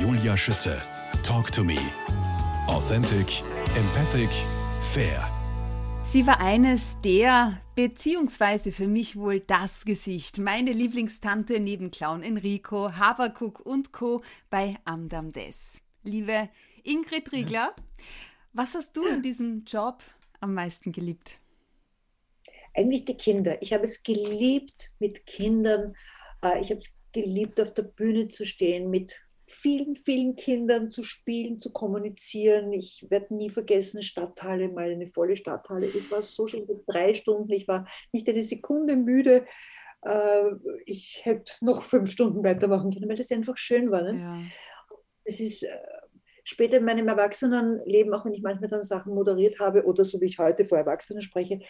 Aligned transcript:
Julia 0.00 0.36
Schütze. 0.36 0.80
Talk 1.24 1.50
to 1.50 1.64
me. 1.64 1.76
Authentic, 2.68 3.42
empathic, 3.76 4.30
fair. 4.92 5.28
Sie 6.04 6.24
war 6.24 6.40
eines 6.40 7.00
der, 7.00 7.60
beziehungsweise 7.74 8.70
für 8.70 8.86
mich 8.86 9.16
wohl 9.16 9.40
das 9.40 9.84
Gesicht, 9.84 10.38
meine 10.38 10.70
Lieblingstante 10.70 11.58
neben 11.58 11.90
Clown 11.90 12.22
Enrico, 12.22 12.92
Habakuk 12.92 13.58
und 13.58 13.92
Co. 13.92 14.22
bei 14.50 14.76
Amdam 14.84 15.32
Des. 15.32 15.80
Liebe 16.04 16.48
Ingrid 16.84 17.32
Riegler, 17.32 17.74
was 18.52 18.76
hast 18.76 18.96
du 18.96 19.04
in 19.04 19.20
diesem 19.20 19.64
Job 19.64 20.04
am 20.40 20.54
meisten 20.54 20.92
geliebt? 20.92 21.40
Eigentlich 22.72 23.04
die 23.04 23.16
Kinder. 23.16 23.60
Ich 23.60 23.72
habe 23.72 23.84
es 23.84 24.04
geliebt, 24.04 24.92
mit 25.00 25.26
Kindern, 25.26 25.96
äh, 26.44 26.62
ich 26.62 26.70
habe 26.70 26.78
es 26.78 26.94
geliebt, 27.12 27.60
auf 27.60 27.74
der 27.74 27.82
Bühne 27.82 28.28
zu 28.28 28.46
stehen, 28.46 28.90
mit 28.90 29.18
vielen, 29.48 29.96
vielen 29.96 30.36
Kindern 30.36 30.90
zu 30.90 31.02
spielen, 31.02 31.58
zu 31.58 31.72
kommunizieren. 31.72 32.72
Ich 32.72 33.06
werde 33.08 33.34
nie 33.34 33.50
vergessen, 33.50 34.02
Stadthalle, 34.02 34.68
mal 34.68 34.90
eine 34.90 35.06
volle 35.06 35.36
Stadthalle. 35.36 35.86
Es 35.86 36.10
war 36.10 36.22
so 36.22 36.46
schön, 36.46 36.66
drei 36.86 37.14
Stunden. 37.14 37.52
Ich 37.52 37.66
war 37.66 37.86
nicht 38.12 38.28
eine 38.28 38.44
Sekunde 38.44 38.96
müde. 38.96 39.46
Äh, 40.02 40.50
ich 40.84 41.20
hätte 41.24 41.52
noch 41.62 41.82
fünf 41.82 42.10
Stunden 42.10 42.44
weitermachen 42.44 42.92
können, 42.92 43.08
weil 43.08 43.16
das 43.16 43.30
einfach 43.30 43.56
schön 43.56 43.90
war. 43.90 44.02
Ne? 44.02 44.20
Ja. 44.20 44.42
Es 45.24 45.40
ist 45.40 45.62
äh, 45.62 45.78
später 46.44 46.76
in 46.76 46.84
meinem 46.84 47.08
Erwachsenenleben, 47.08 48.12
auch 48.14 48.24
wenn 48.24 48.34
ich 48.34 48.42
manchmal 48.42 48.70
dann 48.70 48.84
Sachen 48.84 49.14
moderiert 49.14 49.58
habe 49.60 49.84
oder 49.84 50.04
so 50.04 50.20
wie 50.20 50.26
ich 50.26 50.38
heute 50.38 50.66
vor 50.66 50.78
Erwachsenen 50.78 51.22
spreche, 51.22 51.60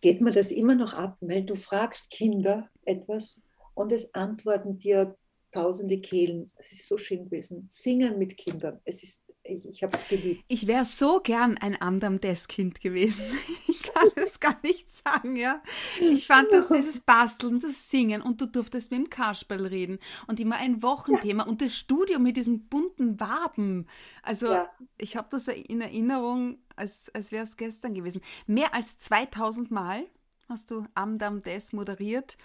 geht 0.00 0.20
mir 0.20 0.32
das 0.32 0.50
immer 0.50 0.74
noch 0.74 0.94
ab, 0.94 1.16
weil 1.20 1.44
du 1.44 1.54
fragst 1.54 2.10
Kinder 2.10 2.68
etwas 2.84 3.40
und 3.74 3.92
es 3.92 4.14
antworten 4.14 4.78
dir 4.78 5.16
tausende 5.50 6.00
Kehlen. 6.00 6.50
Es 6.56 6.72
ist 6.72 6.88
so 6.88 6.96
schön 6.96 7.24
gewesen. 7.24 7.66
Singen 7.68 8.18
mit 8.18 8.36
Kindern. 8.36 8.80
Es 8.84 9.02
ist, 9.02 9.24
ich, 9.42 9.66
ich 9.66 9.82
habe 9.82 9.96
es 9.96 10.08
geliebt. 10.08 10.44
Ich 10.48 10.66
wäre 10.66 10.84
so 10.84 11.20
gern 11.20 11.58
ein 11.58 11.80
Amdam 11.80 12.20
des 12.20 12.48
Kind 12.48 12.80
gewesen. 12.80 13.26
Ich 13.82 13.94
kann 13.94 14.24
es 14.24 14.38
gar 14.38 14.58
nicht 14.62 14.88
sagen, 14.90 15.36
ja. 15.36 15.62
Ich 15.98 16.26
fand 16.26 16.52
das, 16.52 16.68
dieses 16.68 17.00
Basteln, 17.00 17.60
das 17.60 17.90
Singen 17.90 18.22
und 18.22 18.40
du 18.40 18.46
durftest 18.46 18.90
mit 18.90 19.00
dem 19.00 19.10
Kasperl 19.10 19.66
reden 19.66 19.98
und 20.28 20.38
immer 20.38 20.56
ein 20.56 20.82
Wochenthema 20.82 21.44
ja. 21.44 21.48
und 21.48 21.60
das 21.60 21.76
Studio 21.76 22.18
mit 22.18 22.36
diesen 22.36 22.68
bunten 22.68 23.18
Waben. 23.18 23.86
Also 24.22 24.52
ja. 24.52 24.70
ich 24.98 25.16
habe 25.16 25.28
das 25.30 25.48
in 25.48 25.80
Erinnerung, 25.80 26.58
als, 26.76 27.12
als 27.14 27.32
wäre 27.32 27.44
es 27.44 27.56
gestern 27.56 27.94
gewesen. 27.94 28.20
Mehr 28.46 28.74
als 28.74 28.98
2000 28.98 29.70
Mal 29.70 30.04
hast 30.48 30.70
du 30.70 30.84
Amdam 30.94 31.42
des 31.42 31.72
moderiert. 31.72 32.36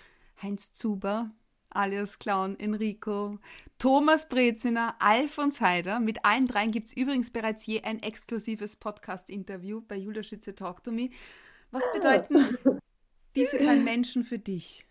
Heinz 0.42 0.74
Zuber, 0.74 1.32
alias 1.76 2.20
Clown 2.20 2.56
Enrico, 2.60 3.40
Thomas 3.78 4.28
Breziner, 4.28 4.96
Alfons 5.00 5.62
Heider. 5.62 6.00
Mit 6.00 6.24
allen 6.26 6.48
dreien 6.48 6.72
gibt 6.72 6.88
es 6.88 6.98
übrigens 6.98 7.32
bereits 7.32 7.66
je 7.66 7.84
ein 7.84 8.02
exklusives 8.02 8.78
Podcast-Interview 8.78 9.82
bei 9.82 9.96
Julia 9.98 10.24
Schütze 10.24 10.56
Talk 10.56 10.84
to 10.84 10.92
Me. 10.92 11.10
Was 11.72 11.84
bedeuten 11.94 12.58
diese 13.36 13.58
drei 13.58 13.76
Menschen 13.76 14.24
für 14.24 14.40
dich? 14.40 14.86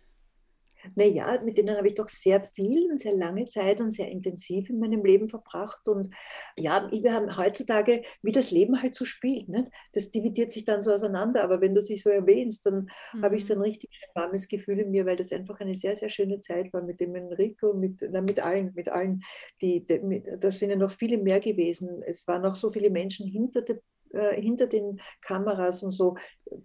Naja, 0.95 1.41
mit 1.43 1.57
denen 1.57 1.75
habe 1.75 1.87
ich 1.87 1.95
doch 1.95 2.09
sehr 2.09 2.43
viel 2.43 2.89
und 2.91 2.99
sehr 2.99 3.15
lange 3.15 3.47
Zeit 3.47 3.81
und 3.81 3.91
sehr 3.91 4.09
intensiv 4.09 4.69
in 4.69 4.79
meinem 4.79 5.03
Leben 5.03 5.29
verbracht. 5.29 5.87
Und 5.87 6.09
ja, 6.55 6.87
wir 6.91 7.13
haben 7.13 7.35
heutzutage, 7.37 8.03
wie 8.21 8.31
das 8.31 8.51
Leben 8.51 8.81
halt 8.81 8.95
so 8.95 9.05
spielt, 9.05 9.49
ne? 9.49 9.69
das 9.93 10.11
dividiert 10.11 10.51
sich 10.51 10.65
dann 10.65 10.81
so 10.81 10.91
auseinander. 10.91 11.43
Aber 11.43 11.61
wenn 11.61 11.75
du 11.75 11.81
sich 11.81 12.03
so 12.03 12.09
erwähnst, 12.09 12.65
dann 12.65 12.89
mhm. 13.13 13.23
habe 13.23 13.35
ich 13.35 13.45
so 13.45 13.53
ein 13.53 13.59
mhm. 13.59 13.65
richtig 13.65 13.89
warmes 14.13 14.47
Gefühl 14.47 14.79
in 14.79 14.91
mir, 14.91 15.05
weil 15.05 15.15
das 15.15 15.31
einfach 15.31 15.59
eine 15.59 15.75
sehr, 15.75 15.95
sehr 15.95 16.09
schöne 16.09 16.39
Zeit 16.39 16.71
war 16.73 16.81
mit 16.81 16.99
dem 16.99 17.15
Enrico, 17.15 17.73
mit, 17.73 18.05
na, 18.09 18.21
mit 18.21 18.39
allen, 18.39 18.71
mit 18.75 18.89
allen. 18.89 19.21
Die, 19.61 19.85
die, 19.85 19.99
mit, 19.99 20.27
da 20.39 20.51
sind 20.51 20.69
ja 20.69 20.75
noch 20.75 20.91
viele 20.91 21.17
mehr 21.17 21.39
gewesen. 21.39 22.03
Es 22.05 22.27
waren 22.27 22.41
noch 22.41 22.55
so 22.55 22.71
viele 22.71 22.89
Menschen 22.89 23.27
hinter 23.27 23.61
der 23.61 23.79
äh, 24.15 24.41
hinter 24.41 24.67
den 24.67 24.99
Kameras 25.21 25.83
und 25.83 25.91
so 25.91 26.15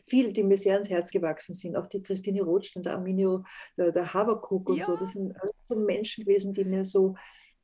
viele, 0.07 0.33
die 0.33 0.43
mir 0.43 0.57
sehr 0.57 0.75
ans 0.75 0.89
Herz 0.89 1.11
gewachsen 1.11 1.55
sind. 1.55 1.77
Auch 1.77 1.87
die 1.87 2.03
Christine 2.03 2.43
Rothstein, 2.43 2.83
der 2.83 2.95
Arminio, 2.95 3.45
der, 3.77 3.93
der 3.93 4.13
Haberkuk 4.15 4.69
und 4.69 4.79
ja. 4.79 4.87
so. 4.87 4.97
Das 4.97 5.13
sind 5.13 5.35
so 5.59 5.77
Menschen 5.77 6.25
gewesen, 6.25 6.53
die 6.53 6.65
mir 6.65 6.85
so, 6.85 7.15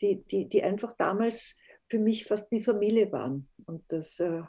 die, 0.00 0.22
die, 0.24 0.48
die 0.48 0.62
einfach 0.62 0.92
damals 0.94 1.56
für 1.88 1.98
mich 1.98 2.24
fast 2.24 2.50
wie 2.50 2.62
Familie 2.62 3.10
waren. 3.12 3.48
Und 3.66 3.84
das 3.88 4.18
äh, 4.18 4.42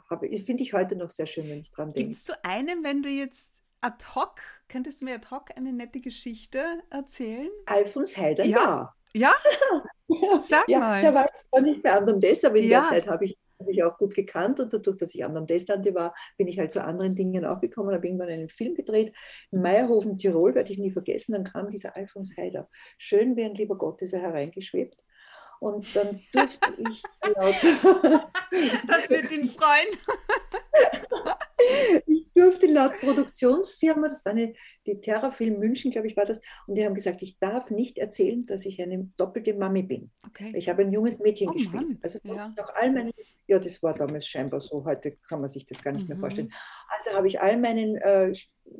finde 0.44 0.62
ich 0.62 0.72
heute 0.72 0.96
noch 0.96 1.10
sehr 1.10 1.26
schön, 1.26 1.48
wenn 1.48 1.60
ich 1.60 1.70
dran 1.70 1.92
denke. 1.92 2.08
Gibt 2.08 2.14
es 2.14 2.26
so 2.26 2.32
einen, 2.42 2.82
wenn 2.82 3.02
du 3.02 3.08
jetzt 3.08 3.52
ad 3.80 4.04
hoc, 4.14 4.40
könntest 4.68 5.00
du 5.00 5.04
mir 5.04 5.14
ad 5.14 5.28
hoc 5.30 5.56
eine 5.56 5.72
nette 5.72 6.00
Geschichte 6.00 6.64
erzählen? 6.90 7.48
Alfons 7.66 8.16
Heider, 8.16 8.44
ja. 8.44 8.92
Ja? 9.14 9.32
ja? 10.08 10.40
Sag 10.40 10.68
ja, 10.68 10.78
mal. 10.80 11.00
Der 11.00 11.14
war 11.14 11.30
zwar 11.32 11.60
nicht 11.60 11.82
mehr 11.82 11.96
anderem 11.96 12.20
aber 12.44 12.56
in 12.56 12.68
ja. 12.68 12.80
der 12.80 12.90
Zeit 12.90 13.06
habe 13.08 13.26
ich 13.26 13.38
habe 13.58 13.72
ich 13.72 13.82
auch 13.82 13.96
gut 13.98 14.14
gekannt 14.14 14.60
und 14.60 14.72
dadurch, 14.72 14.96
dass 14.96 15.14
ich 15.14 15.24
anderen 15.24 15.46
Testante 15.46 15.94
war, 15.94 16.14
bin 16.36 16.48
ich 16.48 16.58
halt 16.58 16.72
zu 16.72 16.82
anderen 16.82 17.14
Dingen 17.14 17.44
auch 17.44 17.60
gekommen, 17.60 17.94
habe 17.94 18.06
irgendwann 18.06 18.28
einen 18.28 18.48
Film 18.48 18.74
gedreht. 18.74 19.14
In 19.50 19.62
Meierhofen, 19.62 20.16
Tirol, 20.16 20.54
werde 20.54 20.72
ich 20.72 20.78
nie 20.78 20.90
vergessen, 20.90 21.32
dann 21.32 21.44
kam 21.44 21.70
dieser 21.70 21.96
Alfons 21.96 22.36
Heider. 22.36 22.68
Schön 22.98 23.36
wie 23.36 23.44
ein 23.44 23.54
lieber 23.54 23.76
Gott 23.76 24.02
ist 24.02 24.12
er 24.12 24.20
hereingeschwebt. 24.20 24.96
Und 25.60 25.94
dann 25.96 26.20
durfte 26.32 26.72
ich 26.78 27.02
laut. 27.36 27.56
Das 28.86 29.10
wird 29.10 29.32
ihn 29.32 29.46
freuen. 29.46 29.98
ich 32.06 32.28
durfte 32.34 32.66
laut 32.66 32.92
Produktionsfirma, 33.00 34.08
das 34.08 34.24
war 34.24 34.32
eine, 34.32 34.54
die 34.86 35.00
Terrafilm 35.00 35.58
München, 35.58 35.90
glaube 35.90 36.06
ich, 36.06 36.16
war 36.16 36.24
das, 36.24 36.40
und 36.66 36.76
die 36.76 36.84
haben 36.84 36.94
gesagt, 36.94 37.22
ich 37.22 37.38
darf 37.38 37.70
nicht 37.70 37.98
erzählen, 37.98 38.42
dass 38.44 38.64
ich 38.64 38.80
eine 38.80 39.10
doppelte 39.16 39.54
Mami 39.54 39.82
bin. 39.82 40.10
Okay. 40.26 40.52
Ich 40.56 40.68
habe 40.68 40.82
ein 40.82 40.92
junges 40.92 41.18
Mädchen 41.18 41.48
oh, 41.48 41.52
gespielt. 41.52 41.74
Mann. 41.74 41.98
Also 42.02 42.18
ja. 42.24 42.54
auch 42.58 42.74
all 42.74 42.92
meine, 42.92 43.12
ja, 43.46 43.58
das 43.58 43.82
war 43.82 43.94
damals 43.94 44.26
scheinbar 44.26 44.60
so, 44.60 44.84
heute 44.84 45.16
kann 45.28 45.40
man 45.40 45.48
sich 45.48 45.66
das 45.66 45.82
gar 45.82 45.92
nicht 45.92 46.02
mhm. 46.02 46.08
mehr 46.08 46.18
vorstellen. 46.18 46.52
Also 46.88 47.16
habe 47.16 47.28
ich 47.28 47.40
all 47.40 47.56
meinen 47.56 47.96
äh, 47.96 48.32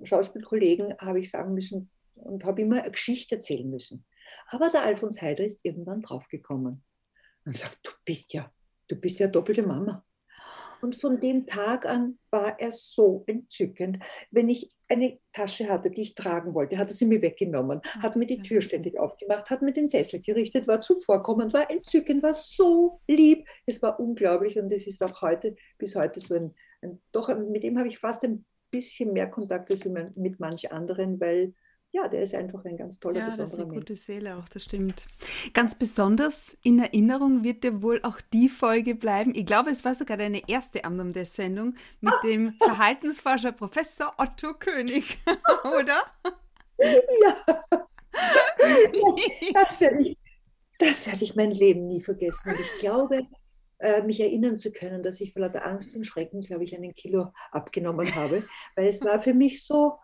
Schauspielkollegen, 0.04 0.94
habe 1.00 1.20
ich 1.20 1.30
sagen 1.30 1.54
müssen 1.54 1.90
und 2.14 2.44
habe 2.44 2.62
immer 2.62 2.82
eine 2.82 2.90
Geschichte 2.92 3.36
erzählen 3.36 3.68
müssen. 3.68 4.04
Aber 4.48 4.70
der 4.70 4.84
Alfons 4.84 5.20
Heider 5.20 5.44
ist 5.44 5.64
irgendwann 5.64 6.02
draufgekommen 6.02 6.84
und 7.44 7.56
sagt, 7.56 7.78
du 7.82 7.90
bist 8.04 8.32
ja, 8.32 8.52
du 8.88 8.96
bist 8.96 9.18
ja 9.18 9.26
doppelte 9.26 9.62
Mama. 9.62 10.04
Und 10.80 10.96
von 10.96 11.20
dem 11.20 11.46
Tag 11.46 11.86
an 11.86 12.18
war 12.30 12.58
er 12.58 12.72
so 12.72 13.24
entzückend. 13.26 13.98
Wenn 14.30 14.48
ich 14.48 14.70
eine 14.88 15.18
Tasche 15.32 15.68
hatte, 15.68 15.90
die 15.90 16.02
ich 16.02 16.14
tragen 16.14 16.54
wollte, 16.54 16.78
hat 16.78 16.88
er 16.88 16.94
sie 16.94 17.06
mir 17.06 17.20
weggenommen, 17.20 17.80
hat 18.00 18.16
mir 18.16 18.26
die 18.26 18.40
Tür 18.40 18.60
ständig 18.60 18.98
aufgemacht, 18.98 19.50
hat 19.50 19.62
mir 19.62 19.72
den 19.72 19.86
Sessel 19.86 20.20
gerichtet, 20.20 20.66
war 20.66 20.80
zuvorkommend, 20.80 21.52
war 21.52 21.70
entzückend, 21.70 22.22
war 22.22 22.32
so 22.32 23.00
lieb. 23.06 23.46
Es 23.66 23.82
war 23.82 24.00
unglaublich 24.00 24.58
und 24.58 24.72
es 24.72 24.86
ist 24.86 25.02
auch 25.02 25.20
heute, 25.22 25.56
bis 25.78 25.94
heute 25.94 26.20
so 26.20 26.34
ein, 26.34 26.54
ein 26.82 27.00
doch, 27.12 27.28
mit 27.36 27.62
dem 27.62 27.78
habe 27.78 27.88
ich 27.88 27.98
fast 27.98 28.24
ein 28.24 28.46
bisschen 28.70 29.12
mehr 29.12 29.28
Kontakt 29.28 29.70
als 29.70 29.84
mit 29.84 30.40
manch 30.40 30.72
anderen, 30.72 31.20
weil 31.20 31.54
ja, 31.90 32.06
der 32.06 32.20
ist 32.20 32.34
einfach 32.34 32.64
ein 32.64 32.76
ganz 32.76 33.00
toller, 33.00 33.20
ja, 33.20 33.24
besonderer 33.26 33.44
das 33.46 33.54
ist 33.54 33.60
eine 33.60 33.74
gute 33.74 33.96
Seele 33.96 34.36
auch, 34.36 34.48
das 34.48 34.64
stimmt. 34.64 35.06
Ganz 35.54 35.74
besonders 35.74 36.56
in 36.62 36.78
Erinnerung 36.78 37.44
wird 37.44 37.64
dir 37.64 37.82
wohl 37.82 38.00
auch 38.02 38.20
die 38.32 38.48
Folge 38.48 38.94
bleiben. 38.94 39.34
Ich 39.34 39.46
glaube, 39.46 39.70
es 39.70 39.84
war 39.84 39.94
sogar 39.94 40.16
deine 40.18 40.42
erste 40.48 40.84
Amnum 40.84 41.12
der 41.12 41.24
Sendung 41.24 41.74
mit 42.00 42.14
dem 42.24 42.52
Verhaltensforscher 42.62 43.52
Professor 43.52 44.12
Otto 44.18 44.54
König, 44.54 45.18
oder? 45.78 46.02
Ja. 46.78 47.56
Das 49.54 49.80
werde 49.80 50.00
ich, 50.00 50.16
werd 50.80 51.22
ich 51.22 51.36
mein 51.36 51.52
Leben 51.52 51.86
nie 51.86 52.00
vergessen. 52.00 52.50
Und 52.50 52.60
ich 52.60 52.80
glaube, 52.80 53.26
äh, 53.78 54.02
mich 54.02 54.18
erinnern 54.18 54.56
zu 54.56 54.72
können, 54.72 55.02
dass 55.02 55.20
ich 55.20 55.32
vor 55.32 55.42
lauter 55.42 55.64
Angst 55.64 55.94
und 55.94 56.04
Schrecken, 56.04 56.40
glaube 56.40 56.64
ich, 56.64 56.74
einen 56.74 56.94
Kilo 56.94 57.28
abgenommen 57.52 58.12
habe, 58.16 58.42
weil 58.74 58.88
es 58.88 59.00
war 59.02 59.20
für 59.20 59.34
mich 59.34 59.64
so 59.64 59.98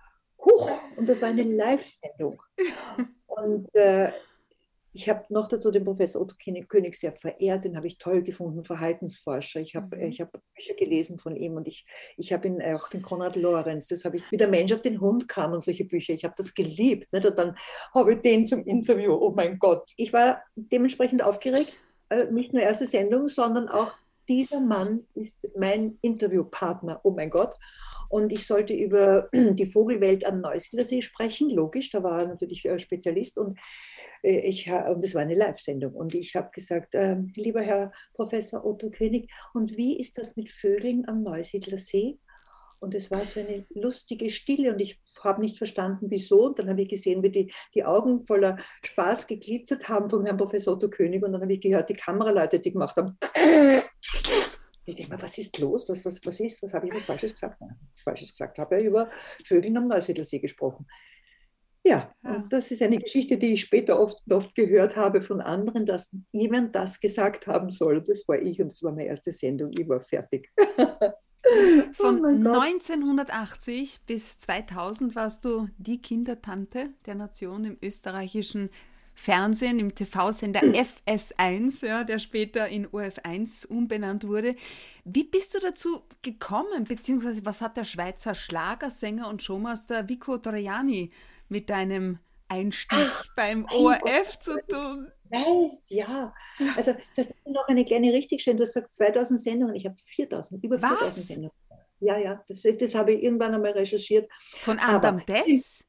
huch, 0.45 0.71
und 0.97 1.09
das 1.09 1.23
war 1.23 1.29
eine 1.29 1.43
Live-Sendung. 1.57 2.43
Und 3.27 3.75
äh, 3.75 4.13
ich 4.97 5.09
habe 5.09 5.25
noch 5.29 5.49
dazu 5.49 5.73
den 5.73 5.85
Professor 5.85 6.23
Otto 6.23 6.37
König 6.69 6.95
sehr 6.95 7.13
verehrt, 7.13 7.65
den 7.65 7.77
habe 7.77 7.89
ich 7.89 7.99
toll 7.99 8.23
gefunden, 8.23 8.65
Verhaltensforscher. 8.65 9.61
Ich 9.61 9.75
habe 9.75 9.97
mhm. 9.97 10.13
hab 10.13 10.31
Bücher 10.55 10.75
gelesen 10.75 11.19
von 11.19 11.35
ihm 11.35 11.57
und 11.57 11.67
ich, 11.67 11.85
ich 12.17 12.33
habe 12.33 12.47
ihn 12.47 12.63
auch 12.63 12.89
den 12.89 13.03
Konrad 13.03 13.35
Lorenz, 13.35 13.89
das 13.89 14.05
habe 14.05 14.19
ich, 14.19 14.31
wie 14.31 14.37
der 14.37 14.47
Mensch 14.47 14.73
auf 14.73 14.83
den 14.83 15.01
Hund 15.01 15.27
kam 15.27 15.53
und 15.53 15.65
solche 15.65 15.85
Bücher, 15.85 16.15
ich 16.15 16.25
habe 16.25 16.35
das 16.37 16.55
geliebt. 16.55 17.13
Nicht? 17.13 17.27
Und 17.27 17.37
dann 17.37 17.57
habe 17.93 18.15
ich 18.15 18.21
den 18.21 18.47
zum 18.47 18.65
Interview, 18.65 19.15
oh 19.15 19.33
mein 19.35 19.59
Gott. 19.59 19.91
Ich 19.97 20.13
war 20.13 20.43
dementsprechend 20.55 21.25
aufgeregt, 21.25 21.81
äh, 22.11 22.27
nicht 22.27 22.53
nur 22.53 22.63
erste 22.63 22.87
Sendung, 22.87 23.27
sondern 23.27 23.69
auch 23.69 23.93
dieser 24.29 24.61
Mann 24.61 25.07
ist 25.15 25.49
mein 25.57 25.99
Interviewpartner, 26.03 27.01
oh 27.05 27.11
mein 27.11 27.31
Gott. 27.31 27.55
Und 28.09 28.33
ich 28.33 28.47
sollte 28.47 28.75
über 28.75 29.29
die 29.35 29.67
Vogelwelt 29.67 30.25
am 30.25 30.41
Neusiedlersee 30.41 31.03
sprechen, 31.03 31.51
logisch, 31.51 31.91
da 31.91 32.03
war 32.03 32.21
er 32.21 32.29
natürlich 32.29 32.67
Spezialist 32.77 33.39
und, 33.39 33.59
äh, 34.23 34.41
ich, 34.41 34.71
und 34.71 35.03
das 35.03 35.15
war 35.15 35.23
eine 35.23 35.35
Live-Sendung. 35.35 35.95
Und 35.95 36.15
ich 36.15 36.35
habe 36.35 36.51
gesagt, 36.53 36.95
äh, 36.95 37.17
lieber 37.35 37.63
Herr 37.63 37.93
Professor 38.15 38.65
Otto 38.65 38.91
König, 38.91 39.31
und 39.53 39.77
wie 39.77 39.99
ist 39.99 40.19
das 40.19 40.37
mit 40.37 40.51
Vögeln 40.51 41.09
am 41.09 41.23
Neusiedlersee? 41.23 42.19
Und 42.85 42.95
es 42.95 43.11
war 43.11 43.25
so 43.25 43.41
eine 43.41 43.65
lustige 43.71 44.31
Stille 44.31 44.71
und 44.75 44.79
ich 44.79 45.01
habe 45.23 45.41
nicht 45.41 45.57
verstanden, 45.57 46.07
wieso. 46.11 46.49
Und 46.49 46.59
dann 46.59 46.69
habe 46.69 46.83
ich 46.83 46.89
gesehen, 46.89 47.23
wie 47.23 47.31
die, 47.31 47.53
die 47.75 47.83
Augen 47.83 48.27
voller 48.27 48.59
Spaß 48.85 49.27
geglitzert 49.27 49.89
haben 49.89 50.11
von 50.11 50.27
Herrn 50.27 50.37
Professor 50.37 50.75
Otto 50.75 50.91
König. 50.91 51.25
Und 51.25 51.33
dann 51.33 51.41
habe 51.41 51.55
ich 51.55 51.63
gehört, 51.63 51.89
die 51.89 51.95
Kameraleute, 51.95 52.61
die 52.61 52.73
gemacht 52.73 52.95
haben. 52.97 53.17
Ich 54.87 54.97
denke 54.97 55.13
mal, 55.13 55.23
was 55.23 55.39
ist 55.39 55.59
los? 55.59 55.89
Was, 55.89 56.05
was, 56.05 56.25
was 56.25 56.41
ist? 56.41 56.63
Was 56.63 56.75
habe 56.75 56.87
ich 56.87 56.95
was 56.95 57.05
Falsches 57.05 57.33
gesagt? 57.33 57.61
Nein, 57.61 57.77
Falsches 58.03 58.33
gesagt. 58.33 58.59
Habe 58.59 58.79
ja 58.79 58.87
über 58.87 59.11
Vögel 59.45 59.77
am 59.77 59.87
Neusiedlersee 59.87 60.39
gesprochen. 60.39 60.87
Ja, 61.87 62.15
ja, 62.23 62.37
und 62.37 62.51
das 62.51 62.71
ist 62.71 62.83
eine 62.83 62.99
Geschichte, 62.99 63.37
die 63.37 63.55
ich 63.55 63.61
später 63.61 64.01
oft, 64.01 64.19
oft 64.31 64.55
gehört 64.55 64.97
habe 64.97 65.21
von 65.21 65.43
anderen, 65.43 65.85
dass 65.85 66.11
jemand 66.33 66.75
das 66.75 66.99
gesagt 66.99 67.47
haben 67.47 67.71
soll. 67.71 68.03
Das 68.03 68.27
war 68.27 68.41
ich 68.41 68.61
und 68.61 68.73
das 68.73 68.83
war 68.83 68.93
meine 68.93 69.09
erste 69.09 69.33
Sendung. 69.33 69.71
Ich 69.77 69.87
war 69.87 70.01
fertig. 70.01 70.51
Von 71.93 72.25
oh 72.25 72.29
1980 72.29 74.01
bis 74.07 74.39
2000 74.39 75.15
warst 75.15 75.45
du 75.45 75.69
die 75.77 76.01
Kindertante 76.01 76.95
der 77.05 77.15
Nation 77.17 77.65
im 77.67 77.79
österreichischen 77.83 78.71
Fernsehen, 79.15 79.79
im 79.79 79.95
TV-Sender 79.95 80.61
FS1, 80.61 81.87
ja, 81.87 82.05
der 82.05 82.19
später 82.19 82.69
in 82.69 82.87
OF1 82.89 83.67
umbenannt 83.67 84.27
wurde. 84.27 84.57
Wie 85.05 85.25
bist 85.25 85.55
du 85.55 85.61
dazu 85.61 86.03
gekommen, 86.23 86.85
beziehungsweise 86.85 87.45
was 87.47 87.61
hat 87.61 87.77
der 87.77 87.85
Schweizer 87.85 88.35
Schlagersänger 88.35 89.29
und 89.29 89.43
Showmaster 89.43 90.09
Vico 90.09 90.39
Torriani 90.39 91.11
mit 91.49 91.71
deinem 91.71 92.19
Einstieg 92.49 92.99
Ach, 93.01 93.27
beim 93.37 93.67
ORF 93.71 94.39
zu 94.41 94.57
tun? 94.69 95.09
Weißt, 95.31 95.91
ja. 95.91 96.35
Also, 96.77 96.95
das 97.17 97.29
ist 97.29 97.47
noch 97.47 97.67
eine 97.69 97.85
kleine 97.85 98.13
Richtigstellung. 98.13 98.59
Du 98.59 98.65
hast 98.65 98.75
gesagt 98.75 98.95
2000 98.95 99.41
Sendungen. 99.41 99.75
Ich 99.75 99.87
habe 99.87 99.97
4000, 99.99 100.63
über 100.63 100.81
Was? 100.81 100.91
4000 100.91 101.27
Sendungen. 101.27 101.57
Ja, 102.01 102.19
ja, 102.19 102.45
das, 102.47 102.63
das 102.63 102.95
habe 102.95 103.15
ich 103.15 103.23
irgendwann 103.23 103.55
einmal 103.55 103.73
recherchiert. 103.73 104.31
Von 104.61 104.79
Adam 104.79 105.17
Aber, 105.17 105.25
Dess? 105.25 105.85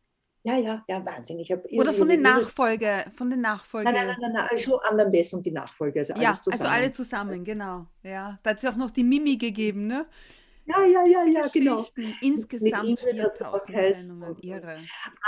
Ja, 0.45 0.59
ja, 0.59 0.83
ja, 0.87 1.03
Wahnsinn. 1.03 1.39
Ich 1.39 1.51
Oder 1.51 1.91
von 1.91 2.07
den 2.07 2.21
Nachfolger, 2.21 3.05
von 3.17 3.31
den 3.31 3.41
Nachfolger. 3.41 3.91
Nein, 3.91 4.05
nein, 4.05 4.17
nein, 4.19 4.31
nein, 4.31 4.59
schon 4.59 4.79
Adam 4.83 5.11
Dess 5.11 5.33
und 5.33 5.43
die 5.43 5.51
Nachfolger. 5.51 6.01
Also 6.01 6.13
ja, 6.13 6.37
also 6.51 6.67
alle 6.67 6.91
zusammen, 6.91 7.43
genau. 7.43 7.87
Ja, 8.03 8.37
da 8.43 8.51
hat 8.51 8.57
es 8.57 8.63
ja 8.63 8.69
auch 8.69 8.75
noch 8.75 8.91
die 8.91 9.03
Mimi 9.03 9.37
gegeben, 9.37 9.87
ne? 9.87 10.05
Ja, 10.67 10.85
ja, 10.85 11.03
ja, 11.03 11.25
ja, 11.25 11.47
genau. 11.51 11.83
Insgesamt 12.21 12.99
4000 12.99 13.97
Sendungen, 13.97 14.37
irre. 14.41 14.77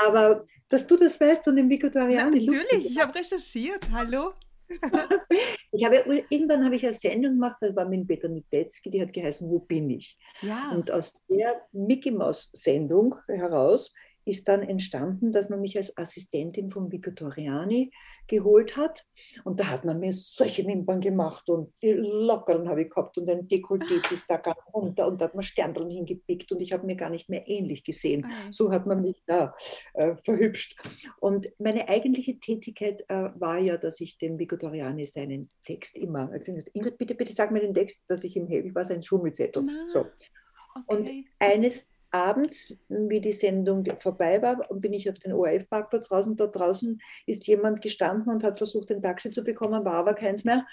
Aber 0.05 0.45
dass 0.69 0.85
du 0.85 0.95
das 0.95 1.19
weißt 1.19 1.47
und 1.47 1.57
im 1.57 1.67
Viktorian. 1.67 2.31
Natürlich, 2.31 2.91
ich 2.91 3.01
habe 3.01 3.15
recherchiert. 3.15 3.89
Hallo? 3.91 4.33
ich 5.71 5.85
habe, 5.85 6.25
irgendwann 6.29 6.63
habe 6.63 6.75
ich 6.75 6.83
eine 6.83 6.93
Sendung 6.93 7.33
gemacht, 7.33 7.55
das 7.61 7.75
war 7.75 7.85
mit 7.85 8.07
Peter 8.07 8.27
Nitetzky, 8.27 8.89
die 8.89 9.01
hat 9.01 9.13
geheißen, 9.13 9.49
Wo 9.49 9.59
bin 9.59 9.89
ich? 9.89 10.17
Ja. 10.41 10.71
Und 10.71 10.91
aus 10.91 11.19
der 11.29 11.61
Mickey 11.71 12.11
Mouse 12.11 12.49
Sendung 12.53 13.15
heraus 13.27 13.91
ist 14.27 14.47
dann 14.47 14.61
entstanden, 14.61 15.31
dass 15.31 15.49
man 15.49 15.61
mich 15.61 15.77
als 15.77 15.97
Assistentin 15.97 16.69
von 16.69 16.91
Vico 16.91 17.11
Toriani 17.11 17.91
geholt 18.27 18.75
hat. 18.75 19.05
Und 19.43 19.59
da 19.59 19.69
hat 19.69 19.85
man 19.85 19.99
mir 19.99 20.13
solche 20.13 20.65
Wimpern 20.65 20.99
gemacht 20.99 21.49
und 21.49 21.73
die 21.81 21.93
Lockeren 21.93 22.67
habe 22.67 22.83
ich 22.83 22.89
gehabt 22.89 23.17
und 23.17 23.29
ein 23.29 23.47
Dekolleté 23.47 24.01
ist 24.13 24.29
da 24.29 24.37
ganz 24.37 24.59
runter 24.73 25.07
und 25.07 25.21
da 25.21 25.25
hat 25.25 25.35
man 25.35 25.43
Sterndeln 25.43 25.89
hingepickt 25.89 26.51
und 26.51 26.61
ich 26.61 26.73
habe 26.73 26.85
mir 26.85 26.95
gar 26.95 27.09
nicht 27.09 27.29
mehr 27.29 27.47
ähnlich 27.47 27.83
gesehen. 27.83 28.25
Okay. 28.25 28.51
So 28.51 28.71
hat 28.71 28.85
man 28.85 29.01
mich 29.01 29.23
da 29.25 29.55
äh, 29.93 30.15
verhübscht. 30.23 30.77
Und 31.19 31.47
meine 31.59 31.87
eigentliche 31.87 32.37
Tätigkeit 32.39 33.03
äh, 33.07 33.29
war 33.35 33.59
ja, 33.59 33.77
dass 33.77 34.01
ich 34.01 34.17
dem 34.17 34.37
Vico 34.37 34.57
Toriani 34.57 35.07
seinen 35.07 35.49
Text 35.63 35.97
immer, 35.97 36.29
also 36.31 36.53
Ingrid, 36.73 36.97
bitte, 36.97 37.15
bitte 37.15 37.33
sag 37.33 37.51
mir 37.51 37.61
den 37.61 37.73
Text, 37.73 38.03
dass 38.07 38.23
ich 38.23 38.35
ihm 38.35 38.47
helfe. 38.47 38.67
Ich 38.67 38.75
war 38.75 38.85
sein 38.85 39.01
Schummelzettel. 39.01 39.65
So. 39.87 39.99
Okay. 39.99 40.83
Und 40.85 41.09
eines 41.39 41.89
abends, 42.11 42.73
wie 42.87 43.21
die 43.21 43.33
Sendung 43.33 43.85
vorbei 43.99 44.41
war, 44.41 44.67
bin 44.71 44.93
ich 44.93 45.09
auf 45.09 45.19
den 45.19 45.33
ORF-Parkplatz 45.33 46.11
raus 46.11 46.27
und 46.27 46.39
dort 46.39 46.55
draußen 46.55 46.99
ist 47.25 47.47
jemand 47.47 47.81
gestanden 47.81 48.31
und 48.31 48.43
hat 48.43 48.57
versucht, 48.57 48.91
ein 48.91 49.01
Taxi 49.01 49.31
zu 49.31 49.43
bekommen, 49.43 49.85
war 49.85 49.95
aber 49.95 50.13
keins 50.13 50.43
mehr. 50.43 50.65